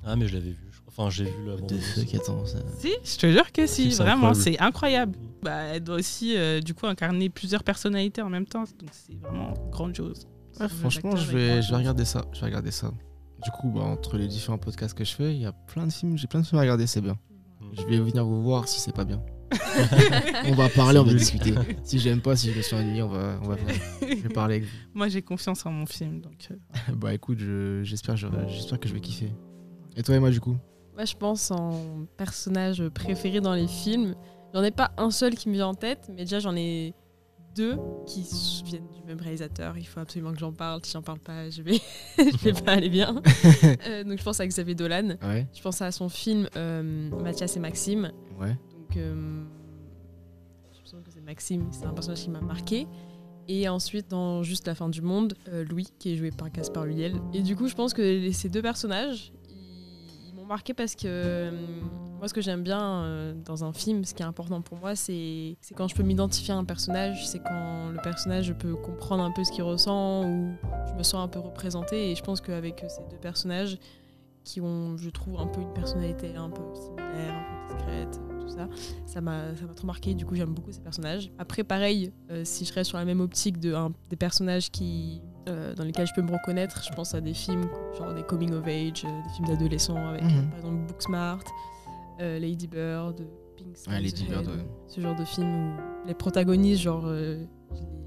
Ah, 0.05 0.17
mais 0.17 0.27
je 0.29 0.35
l'avais 0.35 0.51
vu. 0.51 0.69
je 0.71 0.81
crois. 0.81 0.93
Enfin, 1.07 1.11
j'ai 1.11 1.25
vu 1.25 1.31
la 1.47 1.57
bande. 1.57 1.73
attends, 2.15 2.47
ça. 2.47 2.59
si, 2.79 2.93
je 3.05 3.17
te 3.19 3.31
jure 3.33 3.51
que 3.53 3.67
si, 3.67 3.91
C'est 3.93 4.03
vraiment, 4.03 4.35
c'est 4.35 4.59
incroyable. 4.61 5.19
Bah, 5.43 5.63
elle 5.75 5.83
doit 5.83 5.97
aussi, 5.97 6.37
euh, 6.37 6.61
du 6.61 6.73
coup, 6.75 6.87
incarner 6.87 7.29
plusieurs 7.29 7.65
personnalités 7.65 8.23
en 8.23 8.31
même 8.31 8.47
temps. 8.47 8.65
Donc, 8.79 8.91
c'est 8.93 9.19
vraiment 9.19 9.55
grandiose. 9.71 10.27
Ouais, 10.61 10.69
franchement, 10.69 11.17
je 11.17 11.31
vais, 11.33 11.63
je 11.63 11.71
vais 11.71 11.77
regarder 11.77 12.05
ça. 12.05 12.25
Je 12.33 12.41
vais 12.41 12.47
regarder 12.47 12.71
ça. 12.71 12.93
Du 13.43 13.51
coup, 13.51 13.71
bah, 13.71 13.83
entre 13.83 14.17
les 14.17 14.29
différents 14.29 14.59
podcasts 14.59 14.97
que 14.97 15.05
je 15.05 15.15
fais, 15.15 15.35
il 15.35 15.41
y 15.43 15.47
a 15.47 15.53
plein 15.53 15.87
de 15.87 15.93
films. 15.93 16.17
J'ai 16.17 16.29
plein 16.29 16.41
de 16.41 16.47
films 16.47 16.59
à 16.59 16.63
regarder, 16.63 16.87
c'est 16.87 17.01
bien. 17.01 17.19
Je 17.77 17.83
vais 17.83 17.99
venir 17.99 18.25
vous 18.25 18.43
voir 18.43 18.69
si 18.69 18.79
c'est 18.81 18.95
pas 18.95 19.05
bien. 19.05 19.21
on 20.47 20.53
va 20.55 20.69
parler, 20.69 20.99
on 20.99 21.05
va 21.05 21.13
discuter. 21.15 21.55
Si 21.83 21.99
j'aime 21.99 22.21
pas, 22.21 22.37
si 22.37 22.51
je 22.51 22.57
me 22.57 22.63
suis 22.63 22.75
ennuyé, 22.77 23.03
on 23.03 23.09
va, 23.09 23.39
on 23.43 23.49
va 23.49 23.57
je 24.01 24.15
vais 24.23 24.29
parler 24.29 24.57
avec 24.57 24.69
Moi, 24.95 25.09
j'ai 25.09 25.23
confiance 25.23 25.65
en 25.67 25.71
mon 25.71 25.87
film. 25.87 26.21
Donc, 26.21 26.49
euh, 26.51 26.55
vous. 26.89 26.95
Bah 26.97 27.13
écoute, 27.15 27.39
je- 27.39 27.83
j'espère 27.85 28.17
je- 28.17 28.27
j'espère 28.49 28.79
que 28.81 28.89
je 28.89 28.95
vais 28.95 29.01
kiffer. 29.01 29.33
Et 29.97 30.03
toi, 30.03 30.15
Emma, 30.15 30.31
du 30.31 30.41
coup 30.41 30.57
Moi, 30.95 31.05
je 31.05 31.15
pense 31.15 31.51
en 31.51 32.07
personnage 32.17 32.87
préféré 32.89 33.41
dans 33.41 33.55
les 33.55 33.67
films. 33.69 34.15
J'en 34.53 34.63
ai 34.63 34.71
pas 34.71 34.93
un 34.99 35.11
seul 35.11 35.35
qui 35.35 35.49
me 35.49 35.55
vient 35.55 35.69
en 35.69 35.75
tête, 35.75 36.09
mais 36.11 36.23
déjà 36.25 36.39
j'en 36.39 36.55
ai 36.55 36.95
deux 37.57 37.77
qui 38.07 38.23
viennent 38.65 38.89
du 38.91 39.03
même 39.05 39.21
réalisateur. 39.21 39.77
Il 39.79 39.85
faut 39.87 40.01
absolument 40.01 40.33
que 40.33 40.39
j'en 40.39 40.53
parle. 40.53 40.81
Si 40.85 40.93
j'en 40.93 41.03
parle 41.03 41.19
pas, 41.21 41.51
je 41.51 41.63
vais, 41.63 41.81
je 42.19 42.37
vais 42.45 42.53
pas 42.53 42.73
aller 42.73 42.89
bien. 42.89 43.21
Euh, 43.87 44.05
donc 44.05 44.19
je 44.19 44.25
pense 44.25 44.41
à 44.41 44.47
Xavier 44.47 44.75
Dolan. 44.75 45.17
Ouais, 45.23 45.47
Je 45.55 45.61
pense 45.63 45.83
à 45.83 45.91
son 45.93 46.09
film 46.09 46.49
euh, 46.57 47.11
Mathias 47.23 47.57
et 47.57 47.61
Maxime. 47.61 48.11
ouais. 48.41 48.57
Donc 48.73 48.97
euh, 48.97 49.43
je 50.73 50.91
pense 50.91 51.03
que 51.03 51.11
c'est 51.13 51.21
Maxime. 51.21 51.67
C'est 51.73 51.85
un 51.87 51.93
personnage 51.93 52.23
qui 52.23 52.31
m'a 52.31 52.41
marqué. 52.41 52.87
Et 53.49 53.69
ensuite, 53.69 54.09
dans 54.11 54.43
Juste 54.43 54.67
la 54.67 54.75
fin 54.75 54.89
du 54.89 55.03
monde, 55.03 55.35
Louis, 55.69 55.89
qui 55.99 56.13
est 56.13 56.17
joué 56.17 56.31
par 56.31 56.51
Caspar 56.51 56.85
Huliel. 56.87 57.17
Et 57.35 57.43
du 57.43 57.57
coup, 57.57 57.69
je 57.69 57.75
pense 57.75 57.93
que 57.93 58.31
ces 58.33 58.49
deux 58.49 58.63
personnages, 58.63 59.33
m'ont 60.45 60.49
marqué 60.49 60.75
parce 60.75 60.95
que 60.95 61.07
euh, 61.07 61.51
moi, 62.19 62.29
ce 62.29 62.35
que 62.35 62.41
j'aime 62.41 62.63
bien 62.63 62.81
euh, 62.81 63.35
dans 63.45 63.65
un 63.65 63.73
film, 63.73 64.05
ce 64.05 64.15
qui 64.15 64.23
est 64.23 64.27
important 64.27 64.61
pour 64.63 64.79
moi, 64.79 64.95
c'est 64.95 65.57
quand 65.75 65.89
je 65.89 65.95
peux 65.95 66.03
m'identifier 66.03 66.55
à 66.55 66.57
un 66.57 66.65
personnage, 66.65 67.27
c'est 67.27 67.41
quand 67.41 67.91
le 67.91 68.01
personnage, 68.03 68.47
je 68.47 68.53
peux 68.53 68.75
comprendre 68.75 69.23
un 69.23 69.31
peu 69.31 69.43
ce 69.45 69.51
qu'il 69.51 69.65
ressent 69.65 70.25
ou 70.25 70.55
je 70.89 70.95
me 70.95 71.03
sens 71.03 71.25
un 71.25 71.29
peu 71.29 71.41
représentée. 71.41 72.11
Et 72.11 72.15
je 72.15 72.23
pense 72.23 72.41
qu'avec 72.41 72.85
euh, 72.85 72.89
ces 72.89 73.03
deux 73.11 73.21
personnages, 73.21 73.79
qui 74.45 74.61
ont, 74.61 74.99
je 74.99 75.09
trouve, 75.09 75.41
un 75.41 75.47
peu 75.47 75.63
une 75.63 75.73
personnalité 75.73 76.37
un 76.37 76.51
peu 76.51 76.61
similaire, 76.75 77.35
un 77.35 77.67
peu 77.67 77.75
discrète, 77.75 78.21
tout 78.39 78.49
ça, 78.49 78.69
ça 79.07 79.23
m'a 79.23 79.45
trop 79.75 79.87
marqué. 79.87 80.15
Du 80.15 80.27
coup, 80.27 80.35
j'aime 80.35 80.53
beaucoup 80.53 80.71
ces 80.71 80.83
personnages. 80.83 81.31
Après, 81.39 81.65
pareil, 81.65 82.13
si 82.43 82.67
je 82.67 82.75
reste 82.75 82.91
sur 82.91 82.99
la 82.99 83.07
même 83.07 83.23
optique 83.23 83.59
de 83.59 83.75
des 84.11 84.17
personnages 84.17 84.71
qui 84.71 85.23
euh, 85.49 85.75
dans 85.75 85.85
lesquels 85.85 86.07
je 86.07 86.15
peux 86.15 86.23
me 86.23 86.33
reconnaître, 86.33 86.83
je 86.85 86.93
pense 86.95 87.15
à 87.15 87.21
des 87.21 87.35
films 87.35 87.69
genre 87.99 88.15
des 88.15 88.23
coming 88.23 88.53
of 88.53 88.67
age, 88.67 89.05
euh, 89.05 89.23
des 89.23 89.29
films 89.37 89.49
d'adolescents 89.49 90.09
avec 90.09 90.23
Mhm. 90.23 90.49
par 90.51 90.59
exemple 90.59 90.77
Booksmart, 90.89 91.41
euh, 92.21 92.39
Lady 92.39 92.67
Bird, 92.67 93.17
Pink 93.57 93.69
Ouais, 93.69 93.75
Skies 93.75 94.03
Lady 94.03 94.25
Bird, 94.29 94.47
Ahead, 94.49 94.59
ouais. 94.61 94.67
ce 94.89 95.01
genre 95.01 95.17
de 95.17 95.25
film 95.25 95.49
où 95.49 96.07
les 96.09 96.15
protagonistes, 96.15 96.81
genre, 96.83 97.05
euh, 97.07 97.45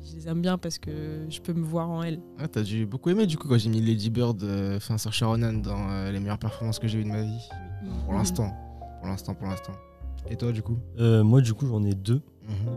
je, 0.03 0.15
les, 0.15 0.27
aime 0.27 0.41
bien 0.41 0.57
parce 0.57 0.77
que 0.77 1.25
je 1.29 1.41
peux 1.41 1.53
me 1.53 1.63
voir 1.63 1.89
en 1.89 2.03
elles. 2.03 2.19
Ah, 2.39 2.47
t'as 2.47 2.63
dû 2.63 2.85
beaucoup 2.85 3.09
aimer 3.09 3.25
du 3.27 3.37
coup 3.37 3.47
quand 3.47 3.57
j'ai 3.57 3.69
mis 3.69 3.81
Lady 3.81 4.09
Bird, 4.09 4.41
euh, 4.43 4.77
enfin 4.77 4.97
Saoirse 4.97 5.23
Ronan 5.23 5.53
dans 5.53 5.89
euh, 5.89 6.11
les 6.11 6.19
meilleures 6.19 6.37
performances 6.39 6.79
que 6.79 6.87
j'ai 6.87 6.99
eues 6.99 7.03
de 7.03 7.09
ma 7.09 7.21
vie. 7.21 7.49
Pour 8.05 8.13
l'instant. 8.13 8.51
Pour 8.99 9.07
l'instant, 9.07 9.35
pour 9.35 9.47
l'instant. 9.47 9.73
Et 10.29 10.35
toi, 10.35 10.51
du 10.51 10.61
coup? 10.61 10.77
Euh, 10.99 11.23
moi, 11.23 11.39
du 11.41 11.53
coup, 11.53 11.67
j'en 11.67 11.83
ai 11.85 11.93
deux. 11.93 12.21
Mhm. 12.43 12.51
Euh, 12.67 12.71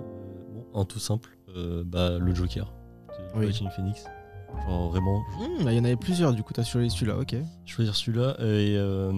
bon, 0.73 0.81
un 0.81 0.85
tout 0.85 0.99
simple, 1.01 1.37
euh, 1.57 1.83
bah, 1.85 2.19
le 2.19 2.35
Joker 2.35 2.73
de 3.35 3.39
Oui. 3.39 3.45
Joaquin 3.51 3.71
Phoenix. 3.71 4.05
Genre 4.69 4.89
vraiment, 4.91 5.21
Hmm, 5.39 5.65
bah, 5.65 5.73
Il 5.73 5.77
y 5.79 5.81
en 5.81 5.85
avait 5.85 5.97
plusieurs, 5.97 6.33
du 6.35 6.43
coup, 6.43 6.53
t'as 6.53 6.63
choisi 6.65 6.91
celui-là, 6.91 7.19
ok. 7.19 7.35
choisir 7.67 7.95
celui-là. 7.97 8.37
Et 8.41 8.77
euh, 8.77 9.11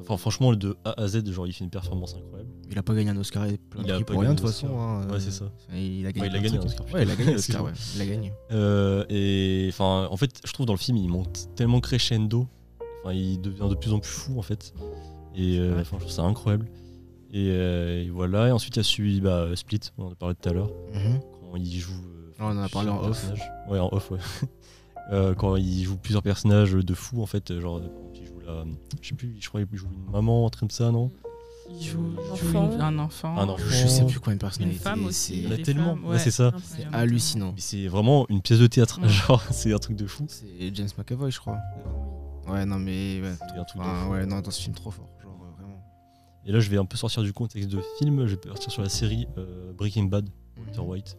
enfin, 0.00 0.16
franchement, 0.16 0.50
le 0.50 0.56
de 0.56 0.76
A 0.84 1.00
à 1.00 1.08
Z, 1.08 1.30
genre, 1.32 1.46
il 1.46 1.52
fait 1.52 1.64
une 1.64 1.70
performance 1.70 2.14
incroyable. 2.14 2.50
Il 2.70 2.78
a 2.78 2.82
pas 2.82 2.94
gagné 2.94 3.10
un 3.10 3.16
Oscar 3.16 3.44
et 3.46 3.56
plein 3.58 3.82
Il 3.84 3.90
a 3.92 3.98
pas 3.98 4.04
pour 4.04 4.20
rien 4.20 4.34
de 4.34 4.38
toute 4.38 4.46
façon. 4.48 4.78
hein, 4.78 5.06
Ouais, 5.08 5.14
euh, 5.14 5.18
c'est 5.20 5.30
ça. 5.30 5.46
Il 5.74 6.06
a 6.06 6.12
gagné, 6.12 6.28
Ouais, 6.28 6.32
il 6.32 6.36
a 6.36 6.40
gagné 6.40 6.58
un 6.58 6.62
Oscar, 6.64 6.86
Ouais, 6.92 7.02
il 7.02 7.10
a 7.10 7.16
gagné 7.16 7.32
l'Oscar, 7.32 7.64
ouais. 7.64 7.72
Il 7.96 8.02
a 8.02 8.06
gagné. 8.06 8.32
Euh, 8.52 9.04
et 9.08 9.66
enfin, 9.70 10.08
en 10.10 10.16
fait, 10.16 10.40
je 10.44 10.52
trouve 10.52 10.66
dans 10.66 10.72
le 10.74 10.78
film, 10.78 10.96
il 10.96 11.08
monte 11.08 11.48
tellement 11.56 11.80
crescendo. 11.80 12.46
Enfin, 13.02 13.14
il 13.14 13.40
devient 13.40 13.68
de 13.68 13.74
plus 13.74 13.92
en 13.92 13.98
plus 13.98 14.10
fou, 14.10 14.38
en 14.38 14.42
fait. 14.42 14.72
Et 15.36 15.58
euh, 15.58 15.80
enfin, 15.80 15.96
je 15.98 16.00
trouve 16.04 16.12
ça 16.12 16.22
incroyable. 16.22 16.66
Et, 17.32 17.48
euh, 17.50 18.04
et 18.04 18.10
voilà. 18.10 18.48
Et 18.48 18.50
ensuite, 18.52 18.76
il 18.76 18.78
y 18.78 18.80
a 18.80 18.84
celui 18.84 19.20
bah, 19.20 19.48
Split, 19.56 19.80
on 19.98 20.06
en 20.06 20.12
a 20.12 20.14
parlé 20.14 20.34
tout 20.40 20.48
à 20.48 20.52
l'heure. 20.52 20.70
Mhm. 20.94 21.20
Quand 21.50 21.56
il 21.56 21.78
joue. 21.78 21.92
Euh, 22.40 22.40
Ah, 22.40 22.44
on 22.52 22.58
en 22.58 22.62
a 22.62 22.68
parlé 22.68 22.90
en 22.90 23.02
off. 23.04 23.24
Ouais, 23.68 23.78
en 23.78 23.88
off, 23.92 24.10
ouais. 24.10 24.18
Euh, 25.12 25.34
quand 25.34 25.56
il 25.56 25.82
joue 25.84 25.98
plusieurs 25.98 26.22
personnages 26.22 26.72
de 26.72 26.94
fou, 26.94 27.20
en 27.22 27.26
fait. 27.26 27.60
Genre, 27.60 27.78
quand 27.78 28.18
il 28.18 28.24
joue 28.26 28.38
la. 28.46 28.64
Je 29.02 29.08
sais 29.10 29.14
plus, 29.14 29.36
je 29.38 29.46
crois 29.50 29.62
qu'il 29.62 29.76
joue 29.76 29.86
une 29.92 30.10
maman, 30.10 30.46
un 30.46 30.48
truc 30.48 30.60
comme 30.60 30.70
ça, 30.70 30.90
non? 30.90 31.10
Il 31.68 31.86
joue, 31.86 31.98
Un 32.00 32.22
il 32.34 32.38
joue 32.40 32.56
enfant. 32.56 32.72
une- 32.72 32.80
un 32.80 32.98
enfant. 32.98 33.36
Un 33.36 33.48
enfant. 33.50 33.62
Je 33.68 33.86
sais 33.86 34.06
plus 34.06 34.18
quoi 34.18 34.32
une 34.32 34.38
personnalité. 34.38 34.78
Une 34.78 34.82
femme 34.82 35.04
aussi. 35.04 35.34
Il 35.36 35.44
y 35.44 35.46
en 35.48 35.50
a 35.50 35.58
tellement. 35.58 35.92
Ouais, 36.06 36.18
c'est 36.18 36.30
ça. 36.30 36.52
C'est 36.62 36.86
hallucinant. 36.90 37.52
C'est 37.58 37.86
vraiment 37.86 38.24
une 38.30 38.40
pièce 38.40 38.60
de 38.60 38.66
théâtre. 38.66 38.98
Ouais. 39.02 39.08
Genre, 39.10 39.42
c'est 39.50 39.74
un 39.74 39.78
truc 39.78 39.96
de 39.98 40.06
fou. 40.06 40.24
C'est 40.26 40.74
James 40.74 40.88
McAvoy, 40.96 41.30
je 41.30 41.38
crois. 41.38 41.58
Ouais, 42.48 42.64
non, 42.64 42.78
mais. 42.78 43.20
Ouais, 43.20 43.32
C'est 43.38 43.58
un 43.58 43.64
truc 43.64 43.82
de 43.82 43.86
Enfin, 43.86 44.04
fou. 44.06 44.12
ouais, 44.12 44.24
non, 44.24 44.40
dans 44.40 44.50
ce 44.50 44.62
film, 44.62 44.74
trop 44.74 44.90
fort. 44.90 45.10
Genre, 45.22 45.36
euh, 45.42 45.54
vraiment. 45.62 45.82
Et 46.46 46.50
là, 46.52 46.60
je 46.60 46.70
vais 46.70 46.78
un 46.78 46.86
peu 46.86 46.96
sortir 46.96 47.22
du 47.22 47.34
contexte 47.34 47.68
de 47.68 47.82
film. 47.98 48.24
Je 48.26 48.36
vais 48.36 48.40
partir 48.40 48.70
sur 48.72 48.80
la 48.80 48.88
série 48.88 49.28
euh, 49.36 49.70
Breaking 49.74 50.04
Bad, 50.04 50.30
Walter 50.58 50.80
White. 50.80 51.18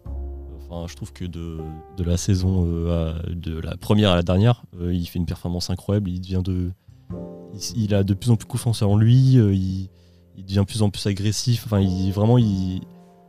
Enfin, 0.69 0.87
je 0.87 0.95
trouve 0.95 1.13
que 1.13 1.25
de, 1.25 1.59
de 1.97 2.03
la 2.03 2.17
saison, 2.17 2.65
euh, 2.67 3.13
à- 3.19 3.29
de 3.33 3.59
la 3.59 3.77
première 3.77 4.11
à 4.11 4.15
la 4.15 4.23
dernière, 4.23 4.63
euh, 4.79 4.93
il 4.93 5.05
fait 5.05 5.19
une 5.19 5.25
performance 5.25 5.69
incroyable. 5.69 6.09
Il 6.09 6.19
devient 6.21 6.41
de, 6.43 6.71
il, 7.53 7.83
il 7.83 7.93
a 7.95 8.03
de 8.03 8.13
plus 8.13 8.31
en 8.31 8.35
plus 8.35 8.47
confiance 8.47 8.81
en 8.81 8.97
lui, 8.97 9.37
euh, 9.37 9.53
il, 9.53 9.89
il 10.37 10.43
devient 10.45 10.59
de 10.61 10.63
plus 10.65 10.81
en 10.81 10.89
plus 10.89 11.05
agressif. 11.07 11.63
Enfin, 11.65 11.79
il 11.79 12.11
vraiment, 12.11 12.37
il, 12.37 12.81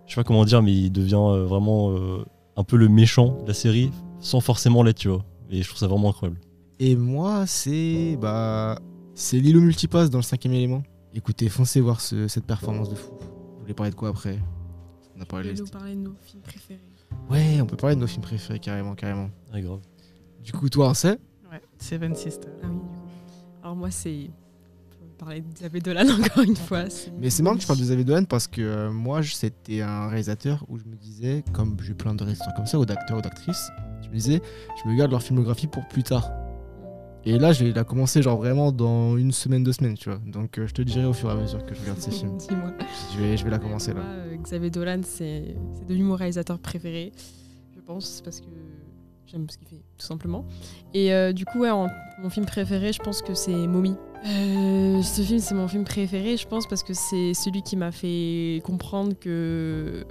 je 0.07 0.15
sais 0.15 0.21
pas 0.21 0.25
comment 0.25 0.45
dire, 0.45 0.63
mais 0.63 0.73
il 0.75 0.91
devient 0.91 1.15
euh, 1.17 1.45
vraiment 1.45 1.91
euh, 1.93 2.25
un 2.57 2.65
peu 2.65 2.77
le 2.77 2.89
méchant 2.89 3.37
de 3.43 3.49
la 3.49 3.55
série, 3.55 3.91
sans 4.21 4.41
forcément 4.41 4.83
l'être, 4.83 4.99
tu 4.99 5.09
vois. 5.09 5.25
Et 5.51 5.63
je 5.63 5.69
trouve 5.69 5.79
ça 5.79 5.87
vraiment 5.89 6.09
incroyable. 6.11 6.41
Et 6.81 6.97
moi, 6.97 7.47
c'est 7.47 8.17
bah, 8.21 8.79
c'est 9.15 9.39
Lilo 9.39 9.61
Multipass 9.61 10.11
dans 10.11 10.19
le 10.19 10.23
cinquième 10.25 10.55
élément. 10.55 10.83
Écoutez, 11.15 11.49
foncez 11.49 11.81
voir 11.81 12.01
ce- 12.01 12.29
cette 12.29 12.45
performance 12.45 12.89
de 12.91 12.95
fou. 12.95 13.13
Vous 13.21 13.61
voulez 13.61 13.73
parler 13.75 13.91
de 13.91 13.97
quoi 13.97 14.09
après? 14.11 14.39
On 15.17 15.21
a 15.23 15.25
parlé 15.25 15.49
de 15.55 15.61
nos 15.61 16.15
films 16.23 16.43
préférés. 16.43 16.81
Ouais, 17.31 17.61
on 17.61 17.67
peut 17.67 17.77
parler 17.77 17.97
de 17.97 18.01
nos 18.01 18.07
films 18.07 18.23
préférés 18.23 18.59
carrément, 18.61 18.95
carrément. 18.95 19.31
Ah, 19.53 19.61
grave. 19.61 19.81
Du 20.43 20.53
coup, 20.53 20.69
toi, 20.69 20.91
on 20.91 20.95
sait 20.95 21.19
Ouais, 21.51 21.61
Seven 21.79 22.15
Sisters. 22.15 22.53
Ah 22.63 22.67
oui, 22.71 22.79
du 22.79 22.99
coup. 22.99 23.09
Alors 23.63 23.77
moi, 23.77 23.91
c'est... 23.91 24.31
On 25.03 25.07
peut 25.07 25.25
parler 25.25 25.41
d'Isabelle 25.41 25.83
Dolan 25.83 26.09
encore 26.25 26.45
une 26.45 26.57
fois. 26.57 26.85
Mais 27.19 27.31
c'est 27.31 27.43
marrant 27.43 27.57
que 27.57 27.63
tu 27.63 27.67
parles 27.67 27.79
de 27.81 27.85
Xavier 27.85 28.05
Dolan 28.05 28.25
parce 28.25 28.47
que 28.47 28.61
euh, 28.61 28.93
moi, 28.93 29.23
c'était 29.23 29.83
un 29.83 30.07
réalisateur 30.09 30.65
où 30.69 30.79
je 30.79 30.85
me 30.85 30.95
disais, 30.95 31.43
comme 31.53 31.77
j'ai 31.81 31.95
plein 31.95 32.15
de 32.15 32.23
réalisateurs 32.23 32.55
comme 32.55 32.67
ça, 32.67 32.79
ou 32.79 32.85
d'acteurs 32.87 33.19
ou 33.19 33.23
d'actrices, 33.23 33.71
je 34.03 34.09
me 34.09 34.15
disais, 34.15 34.41
je 34.83 34.89
me 34.89 34.97
garde 34.97 35.11
leur 35.11 35.23
filmographie 35.23 35.67
pour 35.67 35.87
plus 35.89 36.05
tard. 36.05 36.31
Et 37.29 37.39
là, 37.39 37.51
il 37.61 37.77
a 37.77 37.83
commencé 37.85 38.23
genre 38.23 38.37
vraiment 38.39 38.71
dans 38.71 39.17
une 39.19 39.33
semaine, 39.33 39.65
deux 39.65 39.73
semaines, 39.73 39.95
tu 39.99 40.09
vois. 40.09 40.21
Donc 40.27 40.59
euh, 40.59 40.67
je 40.69 40.73
te 40.75 40.83
dirai 40.83 41.05
au 41.07 41.13
fur 41.13 41.29
et 41.29 41.33
à 41.33 41.35
mesure 41.35 41.65
que 41.67 41.75
je 41.75 41.81
regarde 41.81 41.99
ces 41.99 42.13
films. 42.13 42.37
Dis-moi. 42.39 42.73
Je 43.15 43.21
vais, 43.21 43.37
je 43.37 43.45
vais 43.45 43.51
la 43.51 43.59
commencer 43.59 43.93
là. 43.93 44.01
euh, 44.01 44.37
Xavier 44.37 44.71
Dolan, 44.71 45.01
c'est 45.03 45.57
c'est 45.73 45.85
devenu 45.87 46.05
mon 46.05 46.15
réalisateur 46.15 46.59
préféré, 46.61 47.13
je 47.75 47.81
pense, 47.81 48.21
parce 48.23 48.41
que 48.41 48.47
j'aime 49.27 49.51
ce 49.51 49.59
qu'il 49.59 49.67
fait, 49.67 49.83
tout 49.99 50.07
simplement. 50.07 50.45
Et 50.95 51.13
euh, 51.13 51.33
du 51.33 51.45
coup, 51.45 51.59
ouais, 51.59 51.71
en- 51.71 51.89
mon 52.23 52.31
film 52.31 52.47
préféré, 52.47 52.93
je 52.93 53.03
pense 53.03 53.23
que 53.23 53.35
c'est 53.35 53.51
Mommy. 53.67 53.97
Euh, 54.25 55.03
ce 55.03 55.21
film, 55.23 55.41
c'est 55.41 55.55
mon 55.57 55.67
film 55.67 55.83
préféré, 55.83 56.37
je 56.37 56.47
pense, 56.47 56.69
parce 56.69 56.85
que 56.85 56.95
c'est 56.95 57.35
celui 57.35 57.63
qui 57.63 57.77
m'a 57.77 57.91
fait 57.91 58.61
comprendre 58.65 59.15
que. 59.19 60.05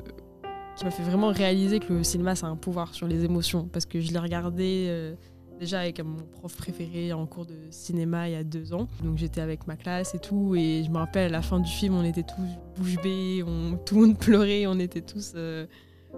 qui 0.76 0.84
m'a 0.84 0.92
fait 0.92 1.04
vraiment 1.04 1.30
réaliser 1.32 1.80
que 1.80 1.94
le 1.94 2.04
cinéma, 2.04 2.36
ça 2.36 2.48
a 2.48 2.50
un 2.50 2.58
pouvoir 2.58 2.94
sur 2.94 3.08
les 3.08 3.24
émotions. 3.24 3.70
Parce 3.72 3.86
que 3.86 4.02
je 4.02 4.12
l'ai 4.12 4.20
regardé. 4.20 5.14
Déjà 5.60 5.80
avec 5.80 6.02
mon 6.04 6.18
prof 6.18 6.56
préféré 6.58 7.14
en 7.14 7.26
cours 7.26 7.46
de 7.46 7.56
cinéma 7.70 8.28
il 8.28 8.34
y 8.34 8.36
a 8.36 8.44
deux 8.44 8.74
ans. 8.74 8.88
Donc 9.04 9.18
j'étais 9.18 9.40
avec 9.42 9.68
ma 9.68 9.76
classe 9.78 10.14
et 10.14 10.20
tout. 10.20 10.54
Et 10.56 10.84
je 10.86 10.92
me 10.92 10.98
rappelle 10.98 11.28
à 11.28 11.38
la 11.38 11.42
fin 11.42 11.60
du 11.60 11.70
film, 11.72 11.96
on 11.96 12.04
était 12.04 12.24
tous 12.24 12.48
bouche 12.78 13.02
bée, 13.02 13.42
on, 13.48 13.78
tout 13.78 13.96
le 13.96 14.08
monde 14.08 14.18
pleurait, 14.18 14.68
on 14.68 14.78
était 14.80 15.02
tous. 15.02 15.32
euh, 15.36 15.66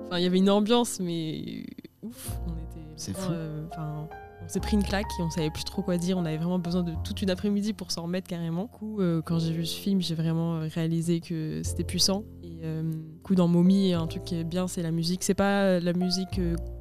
Enfin, 0.06 0.18
il 0.20 0.24
y 0.24 0.28
avait 0.28 0.38
une 0.38 0.50
ambiance, 0.50 1.00
mais 1.00 1.66
ouf. 2.04 2.32
On 2.48 2.52
était. 2.54 2.86
C'est 2.96 3.16
fou. 3.16 3.32
euh, 3.32 3.66
Enfin, 3.72 4.08
on 4.44 4.48
s'est 4.48 4.60
pris 4.60 4.76
une 4.76 4.84
claque 4.84 5.08
et 5.20 5.24
on 5.24 5.30
savait 5.30 5.50
plus 5.50 5.64
trop 5.66 5.82
quoi 5.82 5.98
dire. 5.98 6.18
On 6.18 6.26
avait 6.26 6.38
vraiment 6.38 6.60
besoin 6.60 6.82
de 6.84 6.94
toute 7.04 7.22
une 7.22 7.30
après-midi 7.30 7.74
pour 7.74 7.92
s'en 7.92 8.04
remettre 8.04 8.28
carrément. 8.28 8.64
Du 8.66 8.70
coup, 8.70 9.02
euh, 9.02 9.22
quand 9.22 9.40
j'ai 9.40 9.52
vu 9.52 9.66
ce 9.66 9.76
film, 9.80 10.02
j'ai 10.02 10.16
vraiment 10.16 10.60
réalisé 10.74 11.20
que 11.20 11.62
c'était 11.64 11.84
puissant. 11.84 12.24
Et 12.44 12.60
du 12.84 13.20
coup, 13.24 13.36
dans 13.36 13.48
Mommy, 13.48 13.94
un 13.94 14.08
truc 14.08 14.24
qui 14.24 14.36
est 14.36 14.44
bien, 14.44 14.68
c'est 14.68 14.82
la 14.84 14.92
musique. 14.92 15.24
C'est 15.24 15.34
pas 15.36 15.80
la 15.80 15.94
musique. 15.94 16.40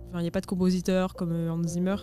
Enfin, 0.09 0.21
il 0.21 0.23
n'y 0.23 0.29
a 0.29 0.31
pas 0.31 0.41
de 0.41 0.47
compositeur 0.47 1.15
comme 1.15 1.33
Hans 1.51 1.63
Zimmer. 1.67 1.97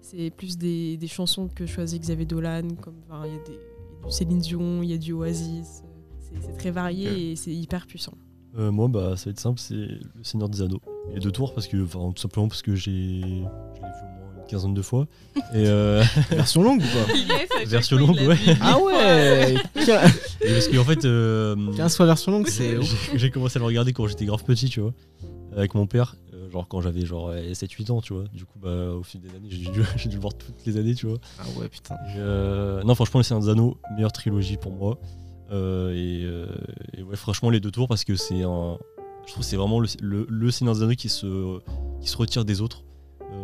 C'est 0.00 0.30
plus 0.30 0.56
des, 0.56 0.96
des 0.96 1.08
chansons 1.08 1.48
que 1.48 1.66
choisit 1.66 2.00
Xavier 2.00 2.26
Dolan. 2.26 2.68
Comme 2.80 2.94
enfin, 3.08 3.26
il 3.26 3.32
y 3.32 3.36
a 3.36 3.38
y 3.38 4.06
du 4.06 4.12
Céline 4.12 4.38
Dion, 4.38 4.82
il 4.82 4.90
y 4.90 4.94
a 4.94 4.98
du 4.98 5.12
Oasis. 5.12 5.82
C'est 6.20 6.42
c'est 6.42 6.56
très 6.56 6.70
varié 6.70 7.32
et 7.32 7.36
c'est 7.36 7.52
hyper 7.54 7.86
puissant. 7.86 8.14
Euh, 8.58 8.70
moi, 8.72 8.88
bah, 8.88 9.14
ça 9.16 9.26
va 9.26 9.30
être 9.30 9.40
simple, 9.40 9.60
c'est 9.60 9.74
Le 9.74 10.00
Seigneur 10.22 10.48
des 10.48 10.62
Anneaux. 10.62 10.80
Et 11.14 11.20
deux 11.20 11.30
tours, 11.30 11.54
parce 11.54 11.68
que, 11.68 11.84
enfin, 11.84 12.12
tout 12.14 12.20
simplement 12.20 12.48
parce 12.48 12.62
que 12.62 12.74
j'ai, 12.74 12.90
je 12.90 12.96
l'ai 12.96 13.22
vu 13.22 14.04
au 14.04 14.24
moins 14.24 14.32
une 14.40 14.46
quinzaine 14.48 14.74
de 14.74 14.82
fois. 14.82 15.06
Et, 15.54 15.66
euh, 15.66 16.02
Version 16.30 16.62
longue 16.62 16.82
ou 16.82 16.84
pas? 16.84 17.64
Version 17.66 17.96
longue, 17.98 18.18
ouais. 18.20 18.36
Ah 18.60 18.78
ouais 18.80 19.54
et 19.76 20.52
parce 20.52 20.68
qu'en 20.68 20.84
fait, 20.84 21.04
euh, 21.04 21.56
15 21.76 21.96
fois 21.96 22.06
version 22.06 22.32
longue, 22.32 22.48
c'est. 22.48 22.78
j'ai 23.14 23.30
commencé 23.30 23.58
à 23.58 23.60
le 23.60 23.66
regarder 23.66 23.92
quand 23.92 24.06
j'étais 24.06 24.26
grave 24.26 24.44
petit, 24.44 24.68
tu 24.68 24.80
vois, 24.80 24.94
avec 25.56 25.74
mon 25.74 25.86
père, 25.86 26.16
euh, 26.27 26.27
genre 26.50 26.66
quand 26.68 26.80
j'avais 26.80 27.04
genre 27.06 27.32
7-8 27.32 27.90
ans, 27.92 28.00
tu 28.00 28.12
vois. 28.14 28.24
Du 28.32 28.44
coup, 28.44 28.58
bah, 28.58 28.90
au 28.92 29.02
fil 29.02 29.20
des 29.20 29.28
années, 29.30 29.48
j'ai 29.50 29.70
dû, 29.70 29.80
le 30.14 30.20
voir 30.20 30.34
toutes 30.34 30.64
les 30.66 30.76
années, 30.76 30.94
tu 30.94 31.06
vois. 31.06 31.18
Ah 31.38 31.44
ouais, 31.58 31.68
putain. 31.68 31.96
Euh, 32.16 32.82
non, 32.82 32.94
franchement, 32.94 33.20
Le 33.20 33.24
Seigneur 33.24 33.42
des 33.44 33.50
Anneaux, 33.50 33.76
meilleure 33.94 34.12
trilogie 34.12 34.56
pour 34.56 34.72
moi. 34.72 34.98
Euh, 35.50 35.92
et, 35.94 36.24
euh, 36.24 36.46
et 36.96 37.02
ouais, 37.02 37.16
franchement, 37.16 37.50
les 37.50 37.60
deux 37.60 37.70
tours, 37.70 37.88
parce 37.88 38.04
que 38.04 38.16
c'est 38.16 38.42
un. 38.42 38.78
Je 39.26 39.32
trouve 39.32 39.42
que 39.44 39.48
c'est 39.50 39.56
vraiment 39.56 39.78
le, 39.80 39.88
le, 40.00 40.26
le 40.28 40.50
Seigneur 40.50 40.74
des 40.74 40.82
Anneaux 40.82 40.94
qui 40.94 41.08
se, 41.08 41.58
qui 42.00 42.08
se 42.08 42.16
retire 42.16 42.44
des 42.44 42.60
autres. 42.60 42.84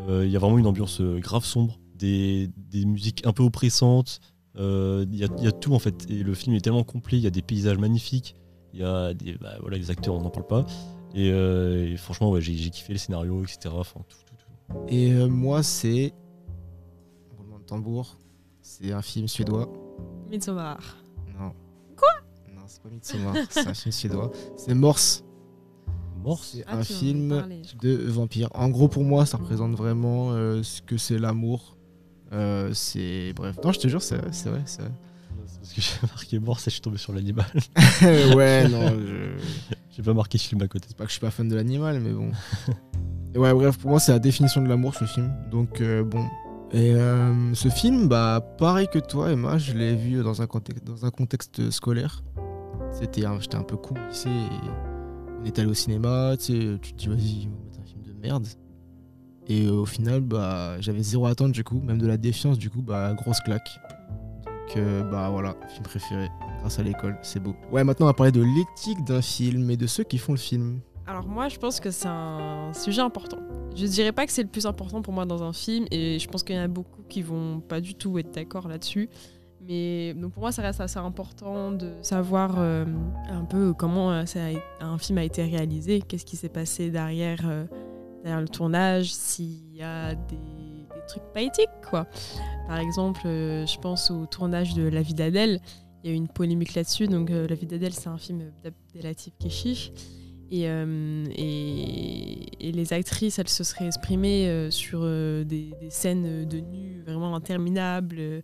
Euh, 0.08 0.24
Il 0.24 0.30
y 0.32 0.36
a 0.36 0.38
vraiment 0.38 0.58
une 0.58 0.66
ambiance 0.66 1.00
euh, 1.00 1.18
grave 1.18 1.44
sombre, 1.44 1.78
des, 1.94 2.48
des 2.70 2.84
musiques 2.86 3.26
un 3.26 3.32
peu 3.32 3.42
oppressantes. 3.42 4.20
euh, 4.58 5.04
Il 5.10 5.14
y, 5.16 5.18
y 5.42 5.46
a 5.46 5.52
tout 5.52 5.74
en 5.74 5.78
fait. 5.78 6.06
Et 6.10 6.22
le 6.22 6.32
film 6.34 6.56
est 6.56 6.60
tellement 6.60 6.84
complet, 6.84 7.18
il 7.18 7.22
y 7.24 7.26
a 7.26 7.30
des 7.30 7.42
paysages 7.42 7.76
magnifiques, 7.78 8.34
il 8.72 8.80
y 8.80 8.82
a 8.82 9.12
des, 9.14 9.34
bah, 9.34 9.56
voilà, 9.60 9.76
les 9.76 9.90
acteurs, 9.90 10.14
on 10.14 10.22
n'en 10.22 10.30
parle 10.30 10.46
pas. 10.46 10.66
Et, 11.14 11.30
euh, 11.32 11.92
et 11.92 11.96
franchement, 11.96 12.30
ouais, 12.30 12.40
j'ai 12.40 12.54
j'ai 12.54 12.70
kiffé 12.70 12.92
le 12.92 12.98
scénario, 12.98 13.42
etc. 13.42 13.72
Enfin, 13.72 14.00
tout, 14.08 14.16
tout, 14.26 14.34
tout. 14.74 14.84
Et 14.88 15.12
euh, 15.12 15.28
moi, 15.28 15.62
c'est. 15.62 16.12
Roulement 17.36 17.58
de 17.58 17.64
tambour. 17.64 18.18
C'est 18.60 18.92
un 18.92 19.02
film 19.02 19.28
suédois. 19.28 19.70
Midsommar. 20.30 20.78
Non. 21.38 21.52
Quoi? 21.96 22.08
Non, 22.54 22.62
c'est 22.66 22.82
pas 22.82 22.88
Midsommar. 22.88 23.34
c'est 23.50 23.66
un 23.68 23.74
film 23.74 23.92
suédois. 23.92 24.32
C'est 24.56 24.74
Morse. 24.74 25.24
Morse? 26.22 26.52
C'est 26.56 26.64
Ah, 26.66 26.78
un 26.78 26.82
film 26.82 27.46
de 27.80 27.94
vampire. 28.08 28.48
En 28.54 28.68
gros, 28.70 28.88
pour 28.88 29.04
moi, 29.04 29.26
ça 29.26 29.36
représente 29.36 29.74
vraiment 29.76 30.32
euh, 30.32 30.62
ce 30.62 30.80
que 30.82 30.96
c'est 30.96 31.18
l'amour. 31.18 31.76
Euh, 32.32 32.72
c'est. 32.72 33.32
Bref. 33.36 33.56
Non, 33.62 33.70
je 33.72 33.78
te 33.80 33.86
jure, 33.88 34.02
c'est 34.02 34.16
vrai, 34.16 34.32
c'est 34.32 34.48
vrai. 34.48 34.62
c'est 34.64 34.82
vrai. 34.82 34.90
C'est 35.64 35.74
parce 35.74 35.74
que 35.74 35.80
j'ai 36.02 36.06
marqué 36.12 36.38
Morse 36.38 36.66
et 36.66 36.70
je 36.70 36.74
suis 36.74 36.80
tombé 36.80 36.98
sur 36.98 37.12
l'animal. 37.12 37.46
ouais, 38.02 38.68
non, 38.68 38.88
je. 38.88 39.42
J'ai 39.96 40.02
pas 40.02 40.12
marqué 40.12 40.38
film 40.38 40.60
à 40.60 40.66
côté. 40.66 40.86
C'est 40.88 40.96
pas 40.96 41.04
que 41.04 41.10
je 41.10 41.14
suis 41.14 41.20
pas 41.20 41.30
fan 41.30 41.48
de 41.48 41.54
l'animal, 41.54 42.00
mais 42.00 42.10
bon. 42.10 42.32
Et 43.32 43.38
ouais, 43.38 43.54
bref, 43.54 43.78
pour 43.78 43.90
moi, 43.90 44.00
c'est 44.00 44.10
la 44.10 44.18
définition 44.18 44.60
de 44.60 44.66
l'amour, 44.68 44.92
ce 44.96 45.04
film. 45.04 45.32
Donc, 45.52 45.80
euh, 45.80 46.02
bon. 46.02 46.24
Et 46.72 46.92
euh, 46.96 47.54
ce 47.54 47.68
film, 47.68 48.08
bah, 48.08 48.40
pareil 48.58 48.88
que 48.92 48.98
toi, 48.98 49.30
Emma, 49.30 49.56
je 49.56 49.72
l'ai 49.72 49.94
vu 49.94 50.20
dans 50.24 50.42
un 50.42 50.48
contexte, 50.48 50.82
dans 50.84 51.06
un 51.06 51.10
contexte 51.10 51.70
scolaire. 51.70 52.24
C'était 52.90 53.24
un- 53.24 53.38
J'étais 53.38 53.54
un 53.54 53.62
peu 53.62 53.76
con 53.76 53.94
au 53.94 54.08
lycée 54.08 54.28
et 54.28 54.68
on 55.40 55.44
est 55.44 55.56
allé 55.60 55.68
au 55.68 55.74
cinéma, 55.74 56.34
tu 56.38 56.44
sais, 56.46 56.78
tu 56.82 56.92
te 56.94 56.96
dis, 56.98 57.06
vas-y, 57.06 57.46
on 57.46 57.50
va 57.56 57.64
mettre 57.64 57.78
un 57.80 57.84
film 57.84 58.02
de 58.02 58.12
merde. 58.20 58.46
Et 59.46 59.66
euh, 59.66 59.72
au 59.74 59.86
final, 59.86 60.22
bah, 60.22 60.80
j'avais 60.80 61.02
zéro 61.04 61.26
attente, 61.26 61.52
du 61.52 61.62
coup, 61.62 61.80
même 61.80 61.98
de 61.98 62.06
la 62.08 62.16
défiance, 62.16 62.58
du 62.58 62.68
coup, 62.68 62.82
bah, 62.82 63.14
grosse 63.14 63.38
claque. 63.40 63.78
Bah, 65.10 65.30
voilà, 65.30 65.56
film 65.68 65.84
préféré, 65.84 66.28
grâce 66.60 66.78
à 66.78 66.82
l'école, 66.82 67.16
c'est 67.22 67.40
beau. 67.40 67.54
Ouais, 67.70 67.84
maintenant, 67.84 68.06
on 68.06 68.08
va 68.08 68.14
parler 68.14 68.32
de 68.32 68.42
l'éthique 68.42 69.04
d'un 69.04 69.22
film 69.22 69.70
et 69.70 69.76
de 69.76 69.86
ceux 69.86 70.04
qui 70.04 70.18
font 70.18 70.32
le 70.32 70.38
film. 70.38 70.80
Alors 71.06 71.26
moi, 71.26 71.48
je 71.48 71.58
pense 71.58 71.80
que 71.80 71.90
c'est 71.90 72.08
un 72.08 72.72
sujet 72.72 73.02
important. 73.02 73.38
Je 73.76 73.86
dirais 73.86 74.12
pas 74.12 74.24
que 74.24 74.32
c'est 74.32 74.42
le 74.42 74.48
plus 74.48 74.66
important 74.66 75.02
pour 75.02 75.12
moi 75.12 75.26
dans 75.26 75.42
un 75.42 75.52
film, 75.52 75.86
et 75.90 76.18
je 76.18 76.28
pense 76.28 76.42
qu'il 76.42 76.56
y 76.56 76.58
en 76.58 76.62
a 76.62 76.68
beaucoup 76.68 77.02
qui 77.08 77.22
vont 77.22 77.60
pas 77.60 77.80
du 77.80 77.94
tout 77.94 78.18
être 78.18 78.32
d'accord 78.32 78.68
là-dessus. 78.68 79.10
Mais 79.66 80.14
donc 80.14 80.32
pour 80.32 80.42
moi, 80.42 80.52
ça 80.52 80.62
reste 80.62 80.80
assez 80.80 80.98
important 80.98 81.72
de 81.72 81.92
savoir 82.02 82.54
euh, 82.58 82.84
un 83.30 83.44
peu 83.44 83.72
comment 83.72 84.12
euh, 84.12 84.24
un 84.80 84.98
film 84.98 85.18
a 85.18 85.24
été 85.24 85.42
réalisé, 85.42 86.00
qu'est-ce 86.00 86.24
qui 86.24 86.36
s'est 86.36 86.48
passé 86.48 86.90
derrière, 86.90 87.40
euh, 87.46 87.64
derrière 88.22 88.40
le 88.40 88.48
tournage, 88.48 89.12
s'il 89.12 89.74
y 89.74 89.82
a 89.82 90.14
des 90.14 90.73
trucs 91.06 91.22
pas 91.32 91.42
éthiques, 91.42 91.68
quoi. 91.88 92.06
Par 92.66 92.78
exemple, 92.78 93.22
euh, 93.26 93.66
je 93.66 93.78
pense 93.78 94.10
au 94.10 94.26
tournage 94.26 94.74
de 94.74 94.88
La 94.88 95.02
vie 95.02 95.14
d'Adèle. 95.14 95.60
Il 96.02 96.10
y 96.10 96.12
a 96.12 96.14
eu 96.14 96.16
une 96.16 96.28
polémique 96.28 96.74
là-dessus. 96.74 97.06
Donc, 97.06 97.30
euh, 97.30 97.46
La 97.46 97.54
vie 97.54 97.66
d'Adèle, 97.66 97.92
c'est 97.92 98.08
un 98.08 98.18
film 98.18 98.52
d'Abdelatif 98.62 99.34
Keshish. 99.38 99.92
Et, 100.50 100.68
euh, 100.68 101.24
et, 101.36 102.72
les 102.72 102.92
actrices, 102.92 103.38
elles 103.38 103.48
se 103.48 103.64
seraient 103.64 103.86
exprimées 103.86 104.68
sur 104.70 105.02
des, 105.02 105.74
scènes 105.90 106.44
de 106.44 106.58
nu 106.58 107.02
vraiment 107.06 107.34
interminables 107.34 108.18
et 108.18 108.42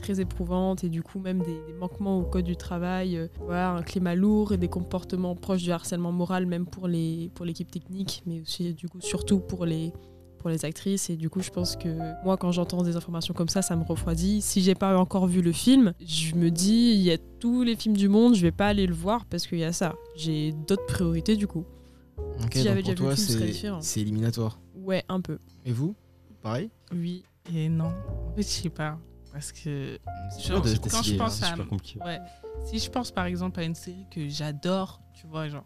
très 0.00 0.20
éprouvantes, 0.20 0.82
et 0.84 0.88
du 0.88 1.02
coup 1.02 1.18
même 1.18 1.42
des, 1.42 1.72
manquements 1.78 2.18
au 2.18 2.24
code 2.24 2.44
du 2.44 2.56
travail, 2.56 3.28
voilà, 3.40 3.72
un 3.72 3.82
climat 3.82 4.14
lourd 4.14 4.52
et 4.52 4.56
des 4.56 4.68
comportements 4.68 5.34
proches 5.34 5.62
du 5.62 5.72
harcèlement 5.72 6.12
moral, 6.12 6.46
même 6.46 6.66
pour 6.66 6.88
les 6.88 7.30
pour 7.34 7.44
l'équipe 7.44 7.70
technique, 7.70 8.22
mais 8.26 8.40
aussi 8.40 8.74
du 8.74 8.88
coup 8.88 9.00
surtout 9.00 9.40
pour 9.40 9.66
les 9.66 9.92
pour 10.38 10.50
les 10.50 10.64
actrices. 10.64 11.10
Et 11.10 11.16
du 11.16 11.28
coup, 11.30 11.40
je 11.40 11.50
pense 11.50 11.76
que 11.76 11.88
moi, 12.24 12.36
quand 12.36 12.52
j'entends 12.52 12.82
des 12.82 12.96
informations 12.96 13.34
comme 13.34 13.48
ça, 13.48 13.62
ça 13.62 13.76
me 13.76 13.84
refroidit. 13.84 14.40
Si 14.42 14.62
j'ai 14.62 14.74
pas 14.74 14.96
encore 14.98 15.26
vu 15.26 15.42
le 15.42 15.52
film, 15.52 15.92
je 16.04 16.34
me 16.34 16.50
dis, 16.50 16.92
il 16.94 17.02
y 17.02 17.10
a 17.12 17.18
tous 17.40 17.62
les 17.62 17.76
films 17.76 17.96
du 17.96 18.08
monde, 18.08 18.34
je 18.34 18.42
vais 18.42 18.52
pas 18.52 18.68
aller 18.68 18.86
le 18.86 18.94
voir 18.94 19.24
parce 19.26 19.46
qu'il 19.46 19.58
y 19.58 19.64
a 19.64 19.72
ça. 19.72 19.94
J'ai 20.16 20.52
d'autres 20.52 20.86
priorités 20.86 21.36
du 21.36 21.46
coup. 21.46 21.64
Ok, 22.42 22.54
Si 22.54 22.62
j'avais 22.62 22.82
donc 22.82 22.96
pour 22.96 23.08
déjà 23.08 23.10
vu 23.10 23.10
le 23.10 23.16
toi, 23.16 23.16
film, 23.16 23.38
c'est- 23.38 23.46
différent. 23.52 23.80
C'est 23.80 24.00
éliminatoire. 24.00 24.58
Ouais, 24.74 25.04
un 25.08 25.20
peu. 25.20 25.38
Et 25.64 25.72
vous? 25.72 25.94
Pareil? 26.42 26.70
Oui 26.92 27.24
et 27.54 27.68
non. 27.68 27.92
En 28.28 28.32
fait, 28.34 28.42
je 28.42 28.46
sais 28.48 28.68
pas. 28.70 28.98
Parce 29.32 29.52
que 29.52 29.98
Genre, 30.40 30.62
quand 30.90 31.02
je 31.02 31.14
pense 31.16 31.42
hein. 31.42 31.54
À-. 32.00 32.06
Ouais. 32.06 32.18
Si 32.64 32.78
je 32.78 32.90
pense 32.90 33.10
par 33.10 33.26
exemple 33.26 33.60
à 33.60 33.64
une 33.64 33.74
série 33.74 34.06
que 34.10 34.28
j'adore, 34.28 35.00
tu 35.14 35.26
vois, 35.26 35.48
genre, 35.48 35.64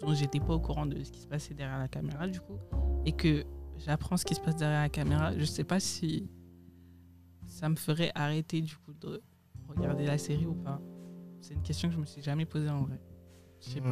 dont 0.00 0.14
j'étais 0.14 0.40
pas 0.40 0.54
au 0.54 0.60
courant 0.60 0.86
de 0.86 1.02
ce 1.02 1.10
qui 1.10 1.20
se 1.20 1.26
passait 1.26 1.54
derrière 1.54 1.78
la 1.78 1.88
caméra, 1.88 2.26
du 2.26 2.40
coup, 2.40 2.58
et 3.04 3.12
que 3.12 3.44
j'apprends 3.78 4.16
ce 4.16 4.24
qui 4.24 4.34
se 4.34 4.40
passe 4.40 4.56
derrière 4.56 4.80
la 4.80 4.88
caméra, 4.88 5.36
je 5.36 5.44
sais 5.44 5.64
pas 5.64 5.80
si 5.80 6.28
ça 7.46 7.68
me 7.68 7.76
ferait 7.76 8.10
arrêter 8.14 8.60
du 8.60 8.76
coup 8.76 8.92
de 9.00 9.22
regarder 9.68 10.06
la 10.06 10.18
série 10.18 10.46
ou 10.46 10.54
pas 10.54 10.80
C'est 11.40 11.54
une 11.54 11.62
question 11.62 11.88
que 11.88 11.94
je 11.94 12.00
me 12.00 12.06
suis 12.06 12.22
jamais 12.22 12.44
posée 12.44 12.70
en 12.70 12.82
vrai. 12.82 13.00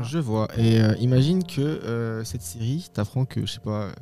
Je 0.03 0.19
vois. 0.19 0.49
Et 0.59 0.81
euh, 0.81 0.95
imagine 0.99 1.45
que 1.45 1.61
euh, 1.61 2.25
cette 2.25 2.43
série 2.43 2.87
t'apprend 2.93 3.25
que, 3.25 3.47
je 3.47 3.53
sais 3.53 3.61
pas, 3.61 3.85
euh, 3.85 3.93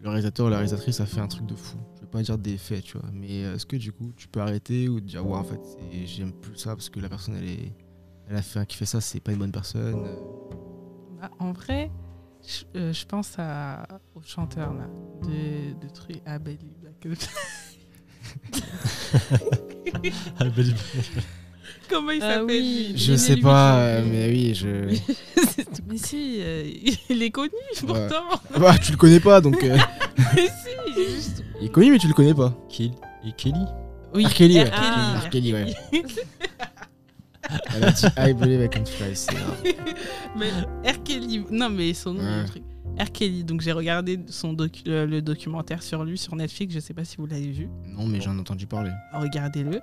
le 0.00 0.08
réalisateur 0.08 0.46
ou 0.46 0.50
la 0.50 0.56
réalisatrice 0.56 1.00
a 1.00 1.06
fait 1.06 1.20
un 1.20 1.28
truc 1.28 1.46
de 1.46 1.54
fou. 1.54 1.76
Je 1.96 2.00
vais 2.00 2.06
pas 2.06 2.22
dire 2.22 2.38
des 2.38 2.56
faits, 2.56 2.82
tu 2.82 2.98
vois. 2.98 3.08
Mais 3.12 3.42
est-ce 3.42 3.66
que 3.66 3.76
du 3.76 3.92
coup, 3.92 4.12
tu 4.16 4.28
peux 4.28 4.40
arrêter 4.40 4.88
ou 4.88 5.00
dire, 5.00 5.26
ouais, 5.26 5.36
en 5.36 5.44
fait, 5.44 5.60
j'aime 6.04 6.32
plus 6.32 6.56
ça 6.56 6.74
parce 6.74 6.88
que 6.88 7.00
la 7.00 7.08
personne, 7.08 7.36
elle, 7.36 7.48
est, 7.48 7.72
elle 8.28 8.36
a 8.36 8.42
fait 8.42 8.58
un 8.58 8.64
qui 8.64 8.76
fait 8.76 8.86
ça, 8.86 9.00
c'est 9.00 9.20
pas 9.20 9.32
une 9.32 9.38
bonne 9.38 9.52
personne. 9.52 10.04
Bah, 11.20 11.30
en 11.38 11.52
vrai, 11.52 11.90
je, 12.46 12.78
euh, 12.78 12.92
je 12.92 13.04
pense 13.06 13.34
à, 13.38 13.86
au 14.14 14.20
chanteur 14.22 14.72
là, 14.74 14.86
de, 15.22 15.74
de 15.84 15.92
trucs. 15.92 16.22
Ah, 16.26 16.38
Ah, 20.38 20.44
belle- 20.44 20.74
Comment 21.88 22.10
il 22.10 22.22
Ah 22.22 22.34
s'appelle 22.34 22.46
oui. 22.46 22.92
Je 22.96 23.14
sais 23.16 23.36
pas, 23.38 23.78
euh, 23.78 24.04
mais 24.08 24.28
oui, 24.28 24.54
je. 24.54 24.68
Mais 25.88 25.96
si, 25.96 26.36
euh, 26.40 26.70
il 27.08 27.22
est 27.22 27.30
connu 27.30 27.50
pourtant. 27.86 28.24
bah, 28.58 28.76
tu 28.78 28.92
le 28.92 28.98
connais 28.98 29.20
pas, 29.20 29.40
donc. 29.40 29.62
euh, 29.64 29.78
Mais 30.34 30.48
si, 30.48 31.14
juste. 31.14 31.44
il 31.60 31.66
est 31.66 31.70
connu, 31.70 31.90
mais 31.92 31.98
tu 31.98 32.06
le 32.08 32.12
connais 32.14 32.34
pas. 32.34 32.54
Kelly 32.68 32.92
et 33.26 33.32
Kelly 33.32 33.64
Oui. 34.14 34.24
Kelly, 34.26 34.58
ouais. 34.58 34.70
Ah. 34.72 35.20
R. 35.24 35.30
Kelly, 35.30 35.52
ouais. 35.54 35.74
Elle 37.74 37.84
a 37.84 37.90
dit 37.92 38.06
I 38.18 38.32
believe 38.34 38.60
I 38.62 38.68
can 38.68 38.84
fly. 38.84 39.14
Mais 40.36 40.50
R. 40.90 41.02
Kelly, 41.04 41.44
non 41.50 41.70
mais 41.70 41.94
son 41.94 42.14
nom, 42.14 42.22
Ouais. 42.22 42.44
truc. 42.46 42.62
R. 42.98 43.12
Kelly, 43.12 43.44
donc 43.44 43.60
j'ai 43.60 43.72
regardé 43.72 44.18
son 44.28 44.52
docu- 44.54 44.82
euh, 44.88 45.06
le 45.06 45.22
documentaire 45.22 45.82
sur 45.82 46.02
lui 46.04 46.18
sur 46.18 46.34
Netflix, 46.34 46.74
je 46.74 46.80
sais 46.80 46.94
pas 46.94 47.04
si 47.04 47.16
vous 47.18 47.26
l'avez 47.26 47.50
vu. 47.52 47.68
Non, 47.86 48.06
mais 48.06 48.20
j'en 48.20 48.36
ai 48.36 48.40
entendu 48.40 48.66
parler. 48.66 48.90
Regardez-le. 49.12 49.80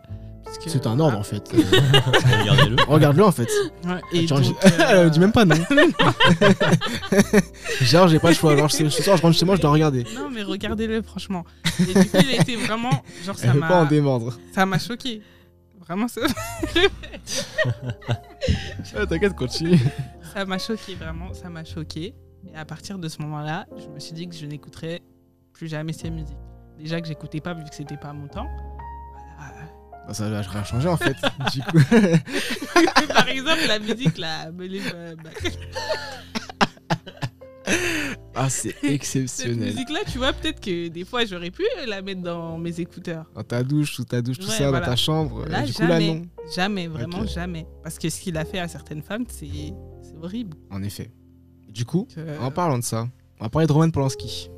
que- 0.64 0.70
C'est 0.70 0.86
un 0.86 1.00
ordre 1.00 1.18
en 1.18 1.24
fait. 1.24 1.44
Regardez-le. 1.54 2.76
Regarde-le 2.88 3.24
en 3.24 3.32
fait. 3.32 3.50
Ouais, 3.86 4.02
et 4.12 4.28
Genre, 4.28 4.42
donc, 4.42 4.56
j'ai- 4.64 4.84
euh, 4.94 5.10
dit 5.10 5.20
même 5.20 5.32
pas 5.32 5.46
non. 5.46 5.56
Genre, 7.82 8.08
j'ai 8.08 8.20
pas 8.20 8.30
le 8.30 8.36
choix. 8.36 8.56
Genre, 8.58 8.72
ce 8.72 8.90
ce 8.90 9.02
soir, 9.04 9.18
je 9.18 9.22
rentre 9.22 9.38
chez 9.38 9.46
moi, 9.46 9.56
je 9.56 9.62
dois 9.62 9.72
regarder. 9.72 10.04
Non 10.16 10.30
mais 10.30 10.44
regardez-le 10.44 11.02
franchement. 11.02 11.46
Et 11.80 11.86
du 11.86 11.94
coup 11.94 12.18
il 12.22 12.38
a 12.38 12.42
été 12.42 12.56
vraiment, 12.58 13.04
genre 13.26 13.38
ça 13.38 13.52
veut 13.52 13.60
pas 13.60 13.80
en 13.80 13.84
m'a, 13.84 13.90
démordre. 13.90 14.38
ça 14.54 14.66
m'a 14.66 14.80
choqué. 14.80 15.22
Vraiment 15.86 16.08
ça, 16.08 16.22
Ah, 18.96 19.06
T'inquiète, 19.06 19.36
continue. 19.36 19.80
ça 20.34 20.46
m'a 20.46 20.58
choqué 20.58 20.96
vraiment, 20.96 21.34
ça 21.34 21.50
m'a 21.50 21.64
choqué. 21.64 22.16
Et 22.52 22.56
à 22.56 22.66
partir 22.66 22.98
de 23.00 23.08
ce 23.08 23.22
moment-là, 23.22 23.66
je 23.78 23.88
me 23.88 24.00
suis 24.00 24.14
dit 24.14 24.28
que 24.28 24.36
je 24.36 24.46
n'écouterais 24.46 25.02
plus 25.54 25.68
jamais 25.68 25.94
ces 25.94 26.10
musiques. 26.10 26.38
Déjà 26.78 27.02
que 27.02 27.08
j'écoutais 27.08 27.40
pas 27.42 27.54
vu 27.54 27.64
que 27.64 27.74
c'était 27.76 27.98
pas 27.98 28.14
mon 28.14 28.28
temps. 28.28 28.48
Voilà. 29.38 29.62
Bah, 30.08 30.14
ça 30.14 30.30
va 30.30 30.42
rien 30.42 30.64
changer 30.64 30.88
en 30.90 30.98
fait. 30.98 31.16
Du 31.54 31.62
coup. 31.62 31.80
Par 33.14 33.28
exemple, 33.30 33.62
la 33.68 33.80
musique 33.80 34.18
là, 34.18 34.52
Believe, 34.52 34.92
euh, 34.94 35.16
Back. 35.16 35.58
Ah, 38.36 38.50
c'est 38.50 38.70
cette 38.82 38.84
exceptionnel. 38.84 39.72
musique 39.74 39.90
là, 39.90 40.00
tu 40.12 40.18
vois, 40.18 40.34
peut-être 40.34 40.60
que 40.60 40.88
des 40.90 41.06
fois 41.06 41.24
j'aurais 41.26 41.52
pu 41.52 41.64
la 41.88 42.02
mettre 42.02 42.22
dans 42.22 42.58
mes 42.58 42.80
écouteurs. 42.80 43.26
Dans 43.34 43.44
ta 43.44 43.64
douche, 43.64 43.94
sous 43.96 44.04
ta 44.04 44.22
douche, 44.22 44.38
tout 44.40 44.46
Ouais, 44.48 44.52
ça, 44.52 44.70
voilà. 44.70 44.86
dans 44.86 44.92
ta 44.92 44.96
chambre. 44.98 45.46
Là, 45.48 45.64
et 45.64 45.68
du 45.68 45.74
coup, 45.74 45.82
là, 45.84 45.88
jamais. 46.00 46.16
non. 46.16 46.22
Jamais, 46.56 46.88
vraiment 46.88 47.26
jamais. 47.26 47.66
Parce 47.84 47.98
que 47.98 48.10
ce 48.10 48.20
qu'il 48.22 48.38
a 48.38 48.46
fait 48.46 48.60
à 48.60 48.68
certaines 48.68 49.02
femmes, 49.02 49.26
c'est 49.30 49.48
c'est 50.02 50.16
horrible. 50.22 50.58
En 50.70 50.84
effet. 50.84 51.12
Du 51.70 51.86
coup, 51.86 52.08
Euh, 52.18 52.38
en 52.40 52.52
parlant 52.52 52.78
de 52.78 52.84
ça, 52.84 53.08
on 53.40 53.44
va 53.46 53.50
parler 53.50 53.68
de 53.68 53.72
Roman 53.74 53.90
Polanski. 53.90 54.50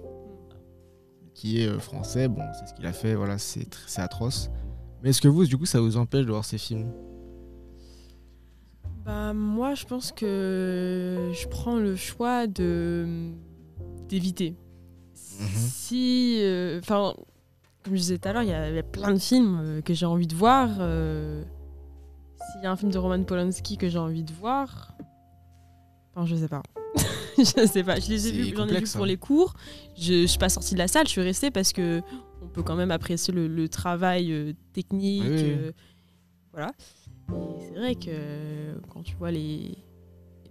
Qui 1.34 1.62
est 1.62 1.68
euh, 1.68 1.80
français, 1.80 2.28
bon, 2.28 2.42
c'est 2.60 2.68
ce 2.68 2.74
qu'il 2.74 2.86
a 2.88 2.94
fait, 2.94 3.14
voilà, 3.16 3.38
c'est 3.38 3.68
atroce. 3.98 4.50
Mais 5.04 5.12
est-ce 5.12 5.22
que 5.22 5.28
vous, 5.28 5.46
du 5.46 5.56
coup, 5.56 5.66
ça 5.68 5.80
vous 5.80 5.98
empêche 5.98 6.26
de 6.26 6.32
voir 6.32 6.44
ces 6.46 6.58
films? 6.58 6.92
Bah, 9.06 9.34
moi, 9.34 9.74
je 9.76 9.86
pense 9.86 10.12
que 10.12 11.32
je 11.34 11.48
prends 11.48 11.78
le 11.78 11.96
choix 11.96 12.48
de 12.48 13.32
d'éviter. 14.08 14.56
Mhm. 15.40 15.48
Si, 15.56 16.40
euh, 16.42 16.80
enfin, 16.80 17.14
comme 17.84 17.94
je 17.94 18.00
disais 18.00 18.18
tout 18.18 18.28
à 18.28 18.34
l'heure, 18.34 18.44
il 18.44 18.50
y, 18.50 18.54
a 18.54 18.84
plein 18.84 19.14
de 19.14 19.20
films 19.20 19.60
euh, 19.62 19.82
que 19.82 19.94
j'ai 19.94 20.06
envie 20.06 20.28
de 20.28 20.36
voir. 20.36 20.70
euh, 20.80 21.44
S'il 22.52 22.64
y 22.64 22.66
a 22.66 22.72
un 22.72 22.76
film 22.76 22.92
de 22.92 22.98
Roman 22.98 23.24
Polanski 23.24 23.78
que 23.78 23.90
j'ai 23.90 24.00
envie 24.00 24.24
de 24.24 24.34
voir, 24.34 24.96
enfin, 26.16 26.26
je 26.26 26.36
sais 26.36 26.48
pas. 26.48 26.64
je 27.38 27.68
sais 27.68 27.84
pas. 27.84 28.00
Je 28.00 28.10
les 28.10 28.28
ai 28.28 28.32
vus, 28.32 28.54
j'en 28.56 28.68
ai 28.68 28.80
vu 28.80 28.88
pour 28.92 29.04
hein. 29.04 29.08
les 29.08 29.18
cours. 29.18 29.54
Je, 29.98 30.22
je 30.22 30.26
suis 30.26 30.40
pas 30.40 30.50
sortie 30.50 30.74
de 30.74 30.80
la 30.80 30.88
salle, 30.88 31.06
je 31.06 31.12
suis 31.12 31.22
restée 31.22 31.52
parce 31.52 31.74
que 31.74 32.02
on 32.42 32.48
peut 32.48 32.64
quand 32.64 32.76
même 32.76 32.92
apprécier 32.92 33.34
le, 33.34 33.48
le 33.48 33.70
travail 33.70 34.56
technique. 34.74 35.24
Oui, 35.26 35.72
voilà. 36.52 36.72
C'est 37.60 37.78
vrai 37.78 37.96
que 37.96 38.80
quand 38.90 39.04
tu 39.04 39.16
vois 39.16 39.32
les, 39.32 39.78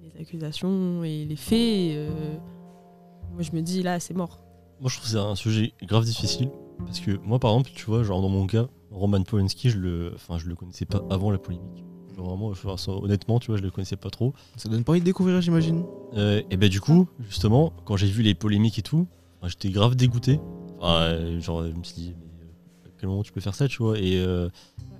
les 0.03 0.21
accusations 0.21 1.03
et 1.05 1.25
les 1.25 1.37
faits, 1.37 1.97
euh, 1.97 2.37
moi 3.37 3.42
je 3.42 3.53
me 3.53 3.61
dis 3.62 3.83
là 3.83 4.01
c'est 4.01 4.14
mort. 4.14 4.40
Moi, 4.81 4.90
je 4.90 4.96
trouve 4.96 5.07
que 5.07 5.12
c'est 5.12 5.18
un 5.18 5.35
sujet 5.35 5.72
grave 5.85 6.05
difficile. 6.05 6.51
Parce 6.85 7.01
que 7.01 7.12
moi, 7.25 7.38
par 7.38 7.53
exemple, 7.53 7.70
tu 7.75 7.87
vois, 7.87 8.03
genre 8.03 8.20
dans 8.20 8.29
mon 8.29 8.46
cas, 8.46 8.66
Roman 8.90 9.22
Polanski, 9.22 9.70
je 9.70 9.79
le, 9.79 10.12
enfin, 10.14 10.37
je 10.37 10.46
le 10.46 10.55
connaissais 10.55 10.85
pas 10.85 11.03
avant 11.09 11.31
la 11.31 11.38
polémique. 11.38 11.85
Genre 12.14 12.27
vraiment, 12.29 12.49
enfin, 12.49 12.77
honnêtement, 12.92 13.38
tu 13.38 13.46
vois, 13.51 13.57
je 13.57 13.62
le 13.62 13.70
connaissais 13.70 13.96
pas 13.96 14.11
trop. 14.11 14.35
Ça 14.57 14.68
donne 14.68 14.85
pas 14.85 14.92
envie 14.92 15.01
de 15.01 15.07
découvrir, 15.07 15.40
j'imagine 15.40 15.83
Euh, 16.14 16.42
et 16.51 16.59
ben 16.59 16.68
du 16.68 16.81
coup, 16.83 17.09
justement, 17.20 17.72
quand 17.87 17.96
j'ai 17.96 18.07
vu 18.07 18.22
les 18.22 18.35
polémiques 18.35 18.79
et 18.79 18.83
tout, 18.83 19.07
j'étais 19.44 19.70
grave 19.70 19.96
dégoûté. 19.96 20.40
Enfin, 20.79 21.01
euh, 21.05 21.40
genre, 21.40 21.64
je 21.64 21.72
me 21.72 21.83
suis 21.83 21.94
dit, 21.94 22.14
mais 22.18 22.44
euh, 22.44 22.88
à 22.88 22.90
quel 23.01 23.09
moment 23.09 23.22
tu 23.22 23.33
peux 23.33 23.40
faire 23.40 23.55
ça, 23.55 23.68
tu 23.68 23.83
vois 23.83 23.99
Et 23.99 24.18
euh, 24.18 24.51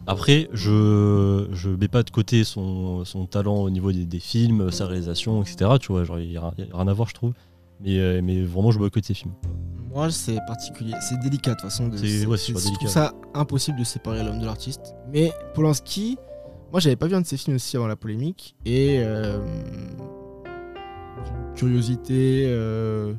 après, 0.07 0.49
je 0.55 1.49
je 1.53 1.69
mets 1.69 1.89
pas 1.89 2.03
de 2.03 2.11
côté 2.11 2.45
son, 2.45 3.05
son 3.05 3.27
talent 3.27 3.57
au 3.57 3.69
niveau 3.69 3.93
des, 3.93 4.07
des 4.07 4.21
films, 4.21 4.71
sa 4.71 4.87
réalisation, 4.87 5.43
etc. 5.43 5.73
Tu 5.79 5.93
vois, 5.93 6.05
genre, 6.05 6.19
il 6.19 6.33
y 6.33 6.39
a 6.39 6.55
rien 6.73 6.89
à 6.89 6.93
voir, 6.95 7.11
je 7.11 7.15
trouve. 7.15 7.35
Mais, 7.81 7.99
euh, 7.99 8.21
mais 8.23 8.43
vraiment, 8.43 8.71
je 8.71 8.79
boycotte 8.79 9.05
ses 9.05 9.15
films. 9.15 9.33
Moi, 9.91 10.11
c'est 10.11 10.39
particulier. 10.47 10.95
C'est 11.01 11.19
délicat 11.21 11.53
de 11.53 11.57
toute 11.57 11.71
façon. 11.71 11.89
de- 11.89 11.97
C'est- 11.97 12.27
ouais, 12.27 12.37
je 12.37 12.53
trouve 12.53 12.89
ça 12.89 13.13
impossible 13.35 13.79
de 13.79 13.85
séparer 13.85 14.23
l'homme 14.25 14.39
de 14.41 14.45
l'artiste. 14.47 14.95
Mais 15.13 15.33
Polanski, 15.55 16.19
moi, 16.71 16.81
j'avais 16.81 16.97
pas 16.97 17.07
vu 17.07 17.15
un 17.15 17.21
de 17.23 17.27
ses 17.27 17.37
films 17.37 17.57
aussi 17.57 17.77
avant 17.77 17.87
la 17.87 17.97
polémique. 17.97 18.57
Et. 18.65 18.99
euh, 19.01 19.39
curiosité. 21.55 22.45
euh, 22.47 23.15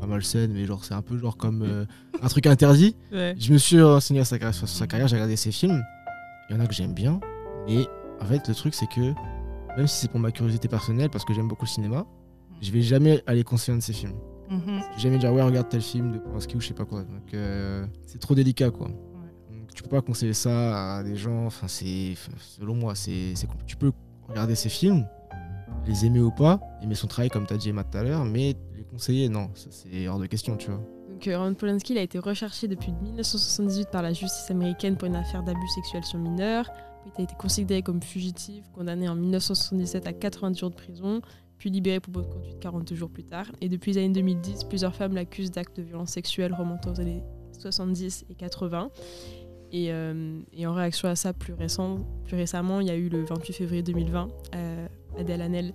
pas 0.00 0.06
malsaine, 0.06 0.52
mais 0.52 0.64
genre, 0.64 0.84
c'est 0.84 0.94
un 0.94 1.02
peu 1.02 1.18
genre 1.18 1.36
comme 1.36 1.62
euh, 1.62 1.84
un 2.22 2.28
truc 2.28 2.46
interdit. 2.46 2.94
ouais. 3.12 3.34
Je 3.38 3.52
me 3.52 3.58
suis 3.58 3.82
renseigné 3.82 4.20
à 4.20 4.24
sa 4.24 4.38
carrière, 4.38 4.54
sur 4.54 4.68
sa 4.68 4.86
carrière, 4.86 5.08
j'ai 5.08 5.16
regardé 5.16 5.36
ses 5.36 5.50
films. 5.50 5.82
Il 6.48 6.56
y 6.56 6.58
en 6.58 6.62
a 6.62 6.66
que 6.66 6.74
j'aime 6.74 6.94
bien. 6.94 7.18
Mais 7.66 7.86
en 8.20 8.24
fait, 8.26 8.46
le 8.46 8.54
truc, 8.54 8.74
c'est 8.74 8.86
que 8.86 9.12
même 9.76 9.86
si 9.88 10.02
c'est 10.02 10.10
pour 10.10 10.20
ma 10.20 10.30
curiosité 10.30 10.68
personnelle, 10.68 11.10
parce 11.10 11.24
que 11.24 11.34
j'aime 11.34 11.48
beaucoup 11.48 11.64
le 11.64 11.70
cinéma, 11.70 12.04
je 12.62 12.70
vais 12.70 12.80
jamais 12.80 13.22
aller 13.26 13.44
conseiller 13.44 13.74
un 13.74 13.78
de 13.78 13.82
ses 13.82 13.92
films. 13.92 14.14
Mhm. 14.48 14.60
Je 14.66 14.96
vais 14.96 15.00
jamais 15.00 15.18
dire 15.18 15.32
ouais 15.32 15.42
regarde 15.42 15.68
tel 15.68 15.82
film 15.82 16.12
de 16.12 16.18
Polanski 16.18 16.56
ou 16.56 16.60
je 16.60 16.68
sais 16.68 16.74
pas 16.74 16.84
quoi. 16.84 17.00
Donc 17.00 17.34
euh, 17.34 17.84
c'est 18.06 18.18
trop 18.18 18.34
délicat 18.34 18.70
quoi. 18.70 18.88
Donc, 18.88 19.74
tu 19.74 19.82
peux 19.82 19.88
pas 19.88 20.00
conseiller 20.02 20.34
ça 20.34 20.98
à 20.98 21.02
des 21.02 21.16
gens. 21.16 21.46
Enfin 21.46 21.68
c'est 21.68 22.14
selon 22.38 22.74
moi 22.74 22.94
c'est 22.94 23.34
tu 23.66 23.76
peux 23.76 23.92
regarder 24.28 24.54
ses 24.54 24.68
films, 24.68 25.06
les 25.86 26.06
aimer 26.06 26.20
ou 26.20 26.30
pas, 26.30 26.60
aimer 26.82 26.94
son 26.94 27.08
travail 27.08 27.30
comme 27.30 27.46
t'as 27.46 27.56
dit 27.56 27.70
Emma 27.70 27.82
tout 27.84 27.98
à 27.98 28.04
l'heure, 28.04 28.24
mais 28.24 28.54
les 28.76 28.84
conseiller 28.84 29.28
non 29.28 29.50
ça 29.54 29.68
c'est 29.70 30.06
hors 30.06 30.18
de 30.18 30.26
question 30.26 30.56
tu 30.56 30.70
vois. 30.70 30.80
Donc 31.08 31.26
euh, 31.26 31.38
Roman 31.38 31.54
Polanski 31.54 31.94
il 31.94 31.98
a 31.98 32.02
été 32.02 32.18
recherché 32.18 32.68
depuis 32.68 32.92
1978 32.92 33.88
par 33.90 34.02
la 34.02 34.12
justice 34.12 34.50
américaine 34.50 34.96
pour 34.96 35.08
une 35.08 35.16
affaire 35.16 35.42
d'abus 35.42 35.68
sexuels 35.74 36.04
sur 36.04 36.18
mineurs. 36.18 36.70
Il 37.04 37.20
a 37.20 37.24
été 37.24 37.34
considéré 37.34 37.82
comme 37.82 38.00
fugitif, 38.00 38.64
condamné 38.72 39.08
en 39.08 39.16
1977 39.16 40.06
à 40.06 40.12
90 40.12 40.58
jours 40.58 40.70
de 40.70 40.76
prison, 40.76 41.20
puis 41.62 41.70
libéré 41.70 42.00
pour 42.00 42.12
bonne 42.12 42.28
conduite 42.28 42.58
42 42.58 42.96
jours 42.96 43.08
plus 43.08 43.22
tard. 43.22 43.46
Et 43.60 43.68
depuis 43.68 43.92
les 43.92 43.98
années 43.98 44.12
2010, 44.14 44.64
plusieurs 44.64 44.96
femmes 44.96 45.14
l'accusent 45.14 45.52
d'actes 45.52 45.76
de 45.76 45.82
violence 45.82 46.10
sexuelle 46.10 46.52
remontant 46.54 46.90
aux 46.92 47.00
années 47.00 47.22
70 47.56 48.24
et 48.28 48.34
80. 48.34 48.90
Et, 49.70 49.92
euh, 49.92 50.40
et 50.52 50.66
en 50.66 50.74
réaction 50.74 51.08
à 51.08 51.14
ça, 51.14 51.32
plus, 51.32 51.54
récent, 51.54 52.00
plus 52.24 52.36
récemment, 52.36 52.80
il 52.80 52.88
y 52.88 52.90
a 52.90 52.96
eu 52.96 53.08
le 53.08 53.22
28 53.24 53.52
février 53.52 53.82
2020, 53.84 54.28
euh, 54.56 54.88
Adèle 55.16 55.40
Hanel, 55.40 55.72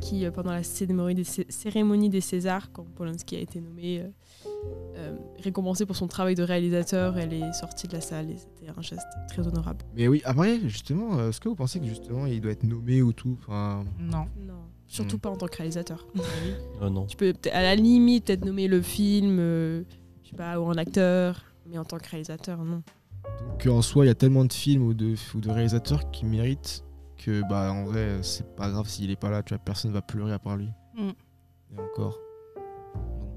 qui, 0.00 0.24
euh, 0.26 0.32
pendant 0.32 0.50
la 0.50 0.64
cérémonie 0.64 1.14
des, 1.14 1.22
Cé- 1.22 1.46
cérémonie 1.48 2.08
des 2.10 2.20
Césars, 2.20 2.72
quand 2.72 2.84
Polanski 2.96 3.36
a 3.36 3.38
été 3.38 3.60
nommé 3.60 4.00
euh, 4.00 4.08
euh, 4.96 5.16
récompensé 5.38 5.86
pour 5.86 5.94
son 5.94 6.08
travail 6.08 6.34
de 6.34 6.42
réalisateur, 6.42 7.16
elle 7.18 7.32
est 7.32 7.52
sortie 7.52 7.86
de 7.86 7.92
la 7.92 8.00
salle 8.00 8.30
et 8.32 8.36
c'était 8.36 8.72
un 8.76 8.82
geste 8.82 9.06
très 9.28 9.46
honorable. 9.46 9.84
Mais 9.94 10.08
oui 10.08 10.22
après 10.24 10.58
justement 10.68 11.28
est-ce 11.28 11.40
que 11.40 11.48
vous 11.48 11.54
pensez 11.54 11.78
que 11.78 11.86
justement 11.86 12.26
il 12.26 12.40
doit 12.40 12.50
être 12.52 12.64
nommé 12.64 13.00
ou 13.00 13.12
tout? 13.12 13.38
Enfin 13.42 13.84
Non. 14.00 14.26
Non, 14.44 14.54
surtout 14.90 15.16
Hmm. 15.16 15.20
pas 15.20 15.30
en 15.30 15.36
tant 15.36 15.46
que 15.46 15.56
réalisateur. 15.56 16.06
Ah 16.80 16.90
non. 16.90 17.06
tu 17.06 17.16
peux 17.16 17.32
peut-être- 17.32 17.54
à 17.54 17.62
la 17.62 17.74
limite 17.76 18.26
peut-être 18.26 18.44
nommer 18.44 18.68
le 18.68 18.82
film, 18.82 19.38
euh, 19.38 19.82
je 20.24 20.30
sais 20.30 20.36
pas, 20.36 20.60
ou 20.60 20.68
un 20.68 20.76
acteur, 20.76 21.44
mais 21.66 21.78
en 21.78 21.84
tant 21.84 21.98
que 21.98 22.08
réalisateur, 22.10 22.58
non. 22.64 22.82
donc 23.48 23.66
en 23.66 23.82
soi 23.82 24.04
il 24.04 24.08
y 24.08 24.10
a 24.10 24.14
tellement 24.14 24.44
de 24.44 24.52
films 24.52 24.82
ou 24.82 24.94
de 24.94 25.14
ou 25.34 25.40
de 25.40 25.50
réalisateurs 25.50 26.10
qui 26.10 26.24
méritent 26.24 26.84
que 27.16 27.42
bah 27.48 27.70
en 27.72 27.84
vrai 27.84 28.18
c'est 28.22 28.56
pas 28.56 28.70
grave 28.70 28.88
s'il 28.88 29.10
est 29.10 29.16
pas 29.20 29.28
là 29.30 29.42
tu 29.42 29.52
vois 29.54 29.62
personne 29.62 29.92
va 29.92 30.00
pleurer 30.02 30.32
à 30.32 30.38
part 30.38 30.56
lui. 30.56 30.68
Mm. 30.96 31.10
Et 31.76 31.80
encore. 31.80 32.18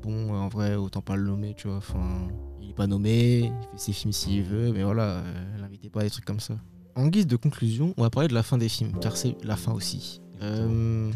Donc 0.02 0.28
bon, 0.28 0.34
en 0.34 0.48
vrai, 0.50 0.76
autant 0.76 1.02
pas 1.02 1.16
le 1.16 1.24
nommer, 1.24 1.54
tu 1.54 1.68
vois. 1.68 1.78
Enfin, 1.78 2.28
il 2.62 2.72
est 2.72 2.74
pas 2.74 2.88
nommé, 2.88 3.40
il 3.44 3.52
fait 3.72 3.78
ses 3.78 3.94
films 3.94 4.12
s'il 4.12 4.44
veut, 4.44 4.72
mais 4.74 4.84
voilà, 4.84 5.18
euh, 5.20 5.58
l'invitez 5.62 5.90
pas 5.90 6.02
à 6.02 6.04
des 6.04 6.10
trucs 6.10 6.26
comme 6.26 6.40
ça. 6.42 6.56
En 6.96 7.08
guise 7.08 7.28
de 7.28 7.36
conclusion, 7.38 7.94
on 7.98 8.02
va 8.02 8.10
parler 8.10 8.28
de 8.28 8.34
la 8.34 8.44
fin 8.44 8.58
des 8.58 8.68
films, 8.70 8.92
car 9.00 9.16
c'est 9.16 9.36
la 9.46 9.56
fin 9.56 9.72
aussi. 9.74 10.22
Euh, 10.42 11.10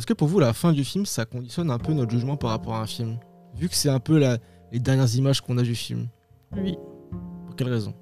Est-ce 0.00 0.06
que 0.06 0.14
pour 0.14 0.28
vous, 0.28 0.38
la 0.40 0.54
fin 0.54 0.72
du 0.72 0.82
film, 0.82 1.04
ça 1.04 1.26
conditionne 1.26 1.70
un 1.70 1.76
peu 1.76 1.92
notre 1.92 2.10
jugement 2.10 2.38
par 2.38 2.48
rapport 2.52 2.72
à 2.74 2.80
un 2.80 2.86
film? 2.86 3.18
Vu 3.54 3.68
que 3.68 3.74
c'est 3.74 3.90
un 3.90 4.00
peu 4.00 4.18
la- 4.18 4.38
les 4.72 4.78
dernières 4.78 5.14
images 5.14 5.42
qu'on 5.42 5.58
a 5.58 5.62
du 5.62 5.74
film. 5.74 6.08
Oui, 6.56 6.78
Pour 7.44 7.54
quelle 7.54 7.68
raison? 7.68 7.92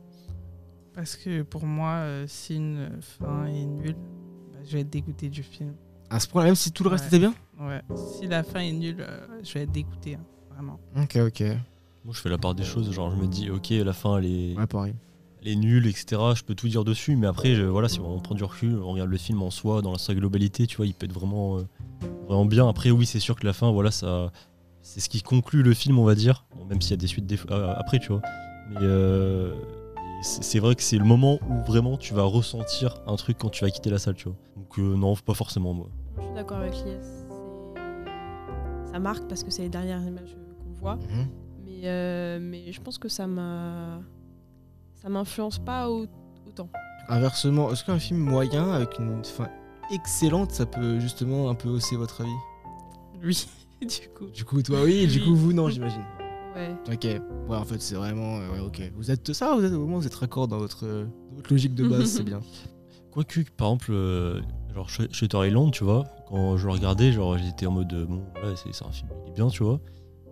Parce 0.94 1.16
que 1.16 1.42
pour 1.42 1.66
moi, 1.66 1.94
euh, 1.94 2.24
si 2.28 2.54
une 2.54 2.88
fin 3.00 3.46
est 3.46 3.64
nulle, 3.66 3.96
bah, 4.52 4.60
je 4.64 4.74
vais 4.74 4.82
être 4.82 4.90
dégoûté 4.90 5.28
du 5.28 5.42
film. 5.42 5.74
À 6.08 6.20
ce 6.20 6.28
point, 6.28 6.44
même 6.44 6.54
si 6.54 6.70
tout 6.70 6.84
le 6.84 6.90
reste 6.90 7.02
Ouais. 7.02 7.08
était 7.08 7.18
bien? 7.18 7.34
Ouais. 7.58 7.82
Si 7.96 8.28
la 8.28 8.44
fin 8.44 8.60
est 8.60 8.70
nulle, 8.72 9.00
euh, 9.00 9.26
je 9.42 9.54
vais 9.54 9.62
être 9.62 9.72
dégoûté, 9.72 10.14
hein, 10.14 10.24
vraiment. 10.52 10.78
Ok, 10.96 11.16
ok. 11.16 11.40
Moi, 12.04 12.14
je 12.14 12.20
fais 12.20 12.28
la 12.28 12.38
part 12.38 12.54
des 12.54 12.62
choses. 12.62 12.92
Genre, 12.92 13.10
je 13.10 13.16
me 13.16 13.26
dis, 13.26 13.50
ok, 13.50 13.70
la 13.70 13.92
fin, 13.92 14.18
elle 14.18 14.26
est, 14.26 14.56
Ouais, 14.56 14.68
pareil. 14.68 14.94
Elle 15.42 15.48
est 15.48 15.56
nulle, 15.56 15.86
etc. 15.86 16.20
Je 16.34 16.42
peux 16.44 16.54
tout 16.54 16.68
dire 16.68 16.84
dessus, 16.84 17.16
mais 17.16 17.26
après, 17.26 17.54
je- 17.54 17.62
voilà, 17.62 17.88
si 17.88 18.00
on 18.00 18.18
prend 18.18 18.34
du 18.34 18.44
recul, 18.44 18.76
on 18.82 18.92
regarde 18.92 19.10
le 19.10 19.16
film 19.16 19.42
en 19.42 19.50
soi, 19.50 19.82
dans 19.82 19.96
sa 19.98 20.14
globalité, 20.14 20.66
tu 20.66 20.76
vois, 20.76 20.86
il 20.86 20.94
peut 20.94 21.06
être 21.06 21.12
vraiment, 21.12 21.58
euh, 21.58 21.62
vraiment 22.26 22.44
bien. 22.46 22.68
Après, 22.68 22.90
oui, 22.90 23.06
c'est 23.06 23.20
sûr 23.20 23.36
que 23.36 23.46
la 23.46 23.52
fin, 23.52 23.70
voilà, 23.70 23.90
ça, 23.90 24.32
c'est 24.82 25.00
ce 25.00 25.08
qui 25.08 25.22
conclut 25.22 25.62
le 25.62 25.74
film, 25.74 25.98
on 25.98 26.04
va 26.04 26.14
dire. 26.14 26.44
Bon, 26.56 26.64
même 26.64 26.80
s'il 26.80 26.90
y 26.92 26.94
a 26.94 26.96
des 26.98 27.06
suites 27.06 27.26
des- 27.26 27.38
euh, 27.50 27.72
après, 27.76 27.98
tu 27.98 28.08
vois. 28.08 28.22
Mais, 28.70 28.80
euh, 28.82 29.54
c'est 30.22 30.58
vrai 30.58 30.74
que 30.74 30.82
c'est 30.82 30.98
le 30.98 31.04
moment 31.04 31.38
où 31.48 31.58
vraiment 31.64 31.96
tu 31.96 32.12
vas 32.14 32.24
ressentir 32.24 32.96
un 33.06 33.14
truc 33.16 33.38
quand 33.38 33.50
tu 33.50 33.64
vas 33.64 33.70
quitter 33.70 33.90
la 33.90 33.98
salle, 33.98 34.14
tu 34.14 34.24
vois. 34.24 34.36
Donc, 34.56 34.78
euh, 34.78 34.96
non, 34.96 35.14
pas 35.16 35.34
forcément, 35.34 35.72
moi. 35.74 35.88
Je 36.18 36.22
suis 36.24 36.34
d'accord 36.34 36.58
avec 36.58 36.72
Lies. 36.74 36.96
C'est- 37.00 37.28
Ça 38.92 38.98
marque 38.98 39.28
parce 39.28 39.44
que 39.44 39.50
c'est 39.50 39.62
les 39.62 39.68
dernières 39.68 40.02
images 40.02 40.34
qu'on 40.64 40.72
voit. 40.80 40.96
Mhm. 40.96 41.28
Mais, 41.64 41.80
euh, 41.84 42.38
mais 42.40 42.72
je 42.72 42.80
pense 42.80 42.98
que 42.98 43.08
ça 43.08 43.26
m'a. 43.26 44.00
Ça 45.02 45.08
m'influence 45.08 45.58
pas 45.58 45.88
au- 45.90 46.06
autant. 46.46 46.68
Inversement, 47.08 47.70
est-ce 47.72 47.84
qu'un 47.84 47.98
film 47.98 48.18
moyen 48.18 48.70
avec 48.72 48.98
une 48.98 49.24
fin 49.24 49.48
excellente, 49.92 50.50
ça 50.52 50.66
peut 50.66 51.00
justement 51.00 51.48
un 51.48 51.54
peu 51.54 51.68
hausser 51.68 51.96
votre 51.96 52.20
avis? 52.22 52.30
Oui, 53.22 53.46
du 53.80 54.08
coup. 54.14 54.26
Du 54.30 54.44
coup, 54.44 54.62
toi, 54.62 54.82
oui, 54.84 55.06
du 55.06 55.22
coup, 55.22 55.34
vous, 55.34 55.52
non, 55.52 55.68
j'imagine. 55.68 56.04
Ouais. 56.54 56.74
Ok, 56.92 57.04
ouais, 57.04 57.56
en 57.56 57.64
fait, 57.64 57.80
c'est 57.80 57.94
vraiment. 57.94 58.38
euh, 58.38 58.52
ouais, 58.52 58.58
ok. 58.60 58.82
Vous 58.96 59.10
êtes 59.10 59.32
ça, 59.32 59.54
vous 59.54 59.64
êtes, 59.64 59.72
au 59.72 59.86
moins, 59.86 59.98
vous 60.00 60.06
êtes 60.06 60.14
raccord 60.14 60.48
dans 60.48 60.58
votre, 60.58 60.84
euh, 60.84 61.06
logique 61.50 61.74
de 61.74 61.86
base, 61.88 62.06
c'est 62.06 62.22
bien. 62.24 62.40
Quoique, 63.12 63.40
par 63.56 63.68
exemple, 63.68 63.92
euh, 63.92 64.40
genre 64.74 64.88
Sh- 64.88 65.12
Shutter 65.12 65.46
Island, 65.46 65.72
tu 65.72 65.84
vois, 65.84 66.04
quand 66.28 66.56
je 66.56 66.66
le 66.66 66.72
regardais, 66.72 67.12
genre 67.12 67.38
j'étais 67.38 67.66
en 67.66 67.70
mode, 67.70 67.92
euh, 67.92 68.04
bon, 68.06 68.22
c'est 68.56 68.84
un 68.84 68.90
film, 68.92 69.08
il 69.24 69.30
est 69.30 69.34
bien, 69.34 69.46
tu 69.48 69.62
vois, 69.62 69.80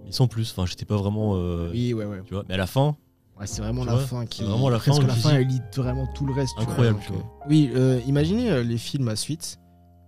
mais 0.04 0.10
sans 0.12 0.26
plus. 0.26 0.50
Enfin, 0.50 0.66
j'étais 0.66 0.84
pas 0.84 0.96
vraiment, 0.96 1.36
euh, 1.36 1.70
Oui, 1.70 1.94
ouais, 1.94 2.04
ouais. 2.04 2.22
tu 2.26 2.34
vois. 2.34 2.44
Mais 2.48 2.54
à 2.54 2.58
la 2.58 2.66
fin, 2.66 2.96
Ouais, 3.38 3.46
c'est 3.46 3.60
vraiment 3.62 3.84
la 3.84 3.98
fin 3.98 4.24
qui. 4.24 4.44
vraiment 4.44 4.68
la 4.70 4.78
fin, 4.78 4.92
la 5.02 5.14
je 5.14 5.20
fin, 5.20 5.30
dis- 5.30 5.36
elle 5.36 5.46
lit 5.46 5.60
vraiment 5.76 6.06
tout 6.14 6.24
le 6.26 6.32
reste. 6.32 6.54
tu 6.56 6.62
vois, 6.64 6.70
Incroyable, 6.72 6.98
donc, 6.98 7.06
tu 7.06 7.12
euh, 7.12 7.16
vois. 7.16 7.46
Oui, 7.48 7.70
euh, 7.74 8.00
imaginez 8.06 8.50
euh, 8.50 8.62
les 8.62 8.78
films 8.78 9.08
à 9.08 9.16
suite 9.16 9.58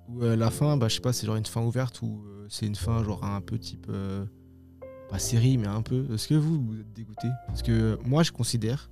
où 0.08 0.22
euh, 0.22 0.34
la 0.36 0.50
fin, 0.50 0.76
bah, 0.78 0.88
je 0.88 0.94
sais 0.94 1.00
pas, 1.00 1.12
c'est 1.12 1.26
genre 1.26 1.36
une 1.36 1.44
fin 1.44 1.60
ouverte 1.62 2.00
ou 2.00 2.22
euh, 2.26 2.46
c'est 2.48 2.66
une 2.66 2.74
fin 2.74 3.04
genre 3.04 3.22
un 3.24 3.40
peu 3.42 3.58
type. 3.58 3.86
euh, 3.90 4.24
pas 5.10 5.18
série, 5.18 5.56
mais 5.58 5.66
un 5.66 5.82
peu. 5.82 6.06
Est-ce 6.14 6.28
que 6.28 6.34
vous, 6.34 6.60
vous 6.62 6.80
êtes 6.80 6.92
dégoûté 6.94 7.28
Parce 7.48 7.62
que 7.62 7.72
euh, 7.72 7.96
moi, 8.04 8.22
je 8.22 8.30
considère 8.32 8.90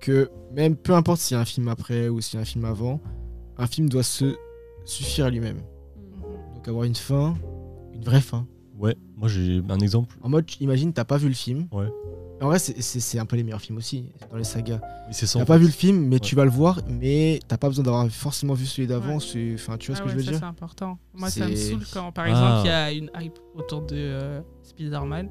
que 0.00 0.30
même 0.54 0.76
peu 0.76 0.94
importe 0.94 1.20
s'il 1.20 1.34
y 1.34 1.38
a 1.38 1.40
un 1.40 1.44
film 1.46 1.68
après 1.68 2.08
ou 2.08 2.20
s'il 2.20 2.36
y 2.36 2.38
a 2.38 2.42
un 2.42 2.46
film 2.46 2.64
avant, 2.64 3.00
un 3.58 3.66
film 3.66 3.88
doit 3.88 4.02
se 4.02 4.34
suffire 4.84 5.26
à 5.26 5.30
lui-même. 5.30 5.58
Mm. 5.58 6.54
Donc 6.56 6.68
avoir 6.68 6.84
une 6.84 6.94
fin, 6.94 7.34
une 7.94 8.02
vraie 8.04 8.20
fin. 8.22 8.46
ouais, 8.78 8.96
moi 9.16 9.28
j'ai 9.28 9.62
un 9.68 9.78
exemple. 9.80 10.16
En 10.22 10.28
mode, 10.28 10.50
imagine, 10.60 10.92
t'as 10.92 11.04
pas 11.04 11.16
vu 11.18 11.28
le 11.28 11.34
film. 11.34 11.68
Ouais. 11.72 11.88
En 12.42 12.46
vrai, 12.46 12.58
c'est- 12.58 13.18
un 13.18 13.24
peu 13.26 13.36
les 13.36 13.44
meilleurs 13.44 13.60
films 13.60 13.78
aussi, 13.78 14.04
dans 14.30 14.36
les 14.36 14.44
sagas. 14.44 14.80
T'as 15.32 15.44
pas 15.44 15.58
vu 15.58 15.66
le 15.66 15.70
film, 15.72 16.06
mais 16.08 16.18
tu 16.18 16.34
vas 16.34 16.44
le 16.44 16.50
voir, 16.50 16.80
mais 16.88 17.38
t'as 17.46 17.56
pas 17.56 17.68
besoin 17.68 17.84
d'avoir 17.84 18.08
forcément 18.10 18.54
vu 18.54 18.66
celui 18.66 18.88
d'avant. 18.88 19.14
Ouais. 19.14 19.20
c'est- 19.20 19.54
Enfin, 19.54 19.76
tu 19.78 19.90
vois 19.92 19.96
ce 19.96 20.02
Ah 20.02 20.04
que 20.04 20.10
je 20.10 20.14
ouais, 20.16 20.20
veux 20.20 20.24
ça, 20.24 20.30
dire? 20.32 20.40
c'est 20.40 20.46
important. 20.46 20.98
Moi, 21.14 21.30
ça 21.30 21.46
me 21.48 21.54
saoule 21.54 21.84
quand, 21.92 22.10
par 22.12 22.24
Ah. 22.26 22.30
exemple, 22.30 22.60
il 22.64 22.66
y 22.66 22.70
a 22.70 22.92
une 22.92 23.10
hype 23.20 23.38
autour 23.54 23.82
de 23.82 23.94
euh, 23.96 24.40
Spider-Man. 24.62 25.28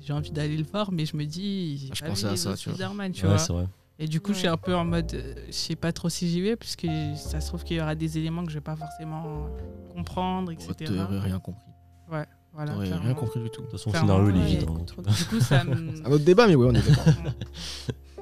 J'ai 0.00 0.12
envie 0.14 0.30
d'aller 0.30 0.56
le 0.56 0.64
voir, 0.64 0.90
mais 0.92 1.04
je 1.04 1.14
me 1.16 1.24
dis, 1.26 1.76
j'ai 1.76 1.88
Ah, 1.90 1.94
je 1.94 2.00
pas 2.00 2.06
pensais 2.08 2.26
vu 2.28 2.32
à 2.32 2.36
ça, 2.36 2.54
tu 2.56 2.70
vois. 2.70 2.74
Spider-Man, 2.78 3.12
tu 3.12 3.26
Ouais, 3.26 3.34
vois. 3.36 3.44
vrai. 3.56 3.66
Et 3.98 4.08
du 4.08 4.20
coup, 4.22 4.32
je 4.32 4.38
suis 4.38 4.46
Ouais. 4.48 4.54
un 4.54 4.56
peu 4.56 4.74
en 4.74 4.84
mode, 4.86 5.12
euh, 5.12 5.34
je 5.48 5.52
sais 5.52 5.76
pas 5.76 5.92
trop 5.92 6.08
si 6.08 6.26
j'y 6.30 6.40
vais, 6.40 6.56
puisque 6.56 6.86
ça 7.16 7.38
se 7.42 7.48
trouve 7.48 7.64
qu'il 7.64 7.76
y 7.76 7.80
aura 7.82 7.94
des 7.94 8.16
éléments 8.16 8.42
que 8.44 8.50
je 8.50 8.54
vais 8.56 8.62
pas 8.62 8.76
forcément 8.76 9.48
comprendre, 9.94 10.52
etc. 10.52 10.72
T'aurais 10.86 11.18
rien 11.20 11.38
compris. 11.38 11.66
Voilà, 12.52 12.72
T'aurais 12.72 12.94
rien 12.96 13.14
compris 13.14 13.40
du 13.40 13.50
tout. 13.50 13.60
De 13.62 13.66
toute 13.66 13.72
façon, 13.78 13.90
le 13.90 13.92
Clairement, 13.98 14.26
scénario, 14.26 14.36
il 14.36 14.42
est 14.54 14.58
vide. 14.58 14.68
hein, 14.68 15.12
Du 15.18 15.24
coup, 15.24 15.40
ça 15.40 15.64
me. 15.64 16.06
Un 16.06 16.10
autre 16.10 16.24
débat, 16.24 16.46
mais 16.46 16.54
ouais, 16.56 16.66
on 16.66 16.74
est 16.74 16.86
d'accord. 16.88 17.04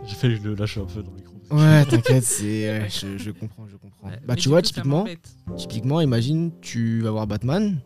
J'ai 0.07 0.15
fait, 0.15 0.37
je 0.37 0.43
le 0.43 0.55
lâche 0.55 0.79
un 0.79 0.85
peu 0.85 1.03
dans 1.03 1.11
le 1.11 1.17
micro. 1.17 1.35
ouais, 1.51 1.85
t'inquiète, 1.91 2.25
c'est. 2.25 2.69
ouais, 2.83 2.89
je, 2.89 3.19
je 3.19 3.31
comprends, 3.31 3.67
je 3.67 3.77
comprends. 3.77 4.09
Ouais, 4.09 4.17
Bah, 4.17 4.21
mais 4.29 4.37
tu 4.37 4.43
du 4.43 4.49
vois, 4.51 4.61
coup, 4.61 4.67
ça 4.69 4.73
typiquement, 4.75 4.99
m'embête. 4.99 5.29
typiquement, 5.57 6.01
imagine, 6.01 6.53
tu 6.61 7.01
vas 7.01 7.11
voir 7.11 7.27
Batman, 7.27 7.65
Mhm. 7.73 7.81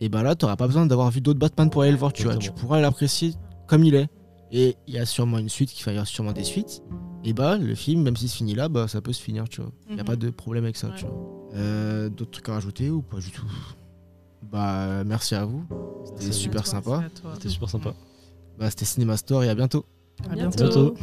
et 0.00 0.08
bah 0.08 0.22
là, 0.22 0.34
t'auras 0.34 0.56
pas 0.56 0.66
besoin 0.66 0.86
d'avoir 0.86 1.10
vu 1.10 1.20
d'autres 1.20 1.38
Batman 1.38 1.70
pour 1.70 1.82
aller 1.82 1.92
le 1.92 1.96
voir, 1.98 2.12
tu 2.12 2.24
vois. 2.24 2.32
Tu 2.32 2.38
Exactement. 2.38 2.60
pourras 2.68 2.80
l'apprécier 2.80 3.34
comme 3.66 3.84
il 3.84 3.94
est. 3.94 4.08
Et 4.52 4.76
il 4.88 4.94
y 4.94 4.98
a 4.98 5.06
sûrement 5.06 5.38
une 5.38 5.48
suite, 5.48 5.70
qui- 5.70 5.82
enfin, 5.82 5.92
il 5.92 5.96
y 5.96 5.98
a 5.98 6.04
sûrement 6.04 6.32
des 6.32 6.42
suites. 6.44 6.82
Et 7.24 7.32
bah, 7.32 7.56
le 7.56 7.74
film, 7.76 8.02
même 8.02 8.16
s'il 8.16 8.28
se 8.28 8.36
finit 8.36 8.54
là, 8.54 8.68
bah, 8.68 8.88
ça 8.88 9.00
peut 9.00 9.12
se 9.12 9.22
finir, 9.22 9.48
tu 9.48 9.60
vois. 9.60 9.70
Il 9.88 9.96
y 9.96 10.00
a 10.00 10.02
Mhm. 10.02 10.06
pas 10.06 10.16
de 10.16 10.30
problème 10.30 10.64
avec 10.64 10.76
ça, 10.76 10.88
Ouais. 10.88 10.94
tu 10.96 11.04
vois. 11.06 11.14
Euh, 11.54 12.08
D'autres 12.08 12.30
trucs 12.32 12.48
à 12.48 12.54
rajouter 12.54 12.90
ou 12.90 13.00
pas 13.02 13.18
du 13.18 13.30
tout? 13.30 13.46
Bah, 14.50 15.04
merci 15.04 15.34
à 15.34 15.44
vous. 15.44 15.64
C'était 16.04 16.28
à 16.28 16.32
super 16.32 16.66
sympa. 16.66 17.04
À. 17.24 17.34
C'était 17.34 17.48
super 17.48 17.68
sympa. 17.68 17.94
Bah, 18.58 18.68
c'était 18.70 18.84
Cinéma 18.84 19.16
Store 19.16 19.44
et 19.44 19.48
à 19.48 19.54
bientôt. 19.54 19.84
À 20.28 20.34
bientôt. 20.34 20.64
bientôt. 20.64 20.94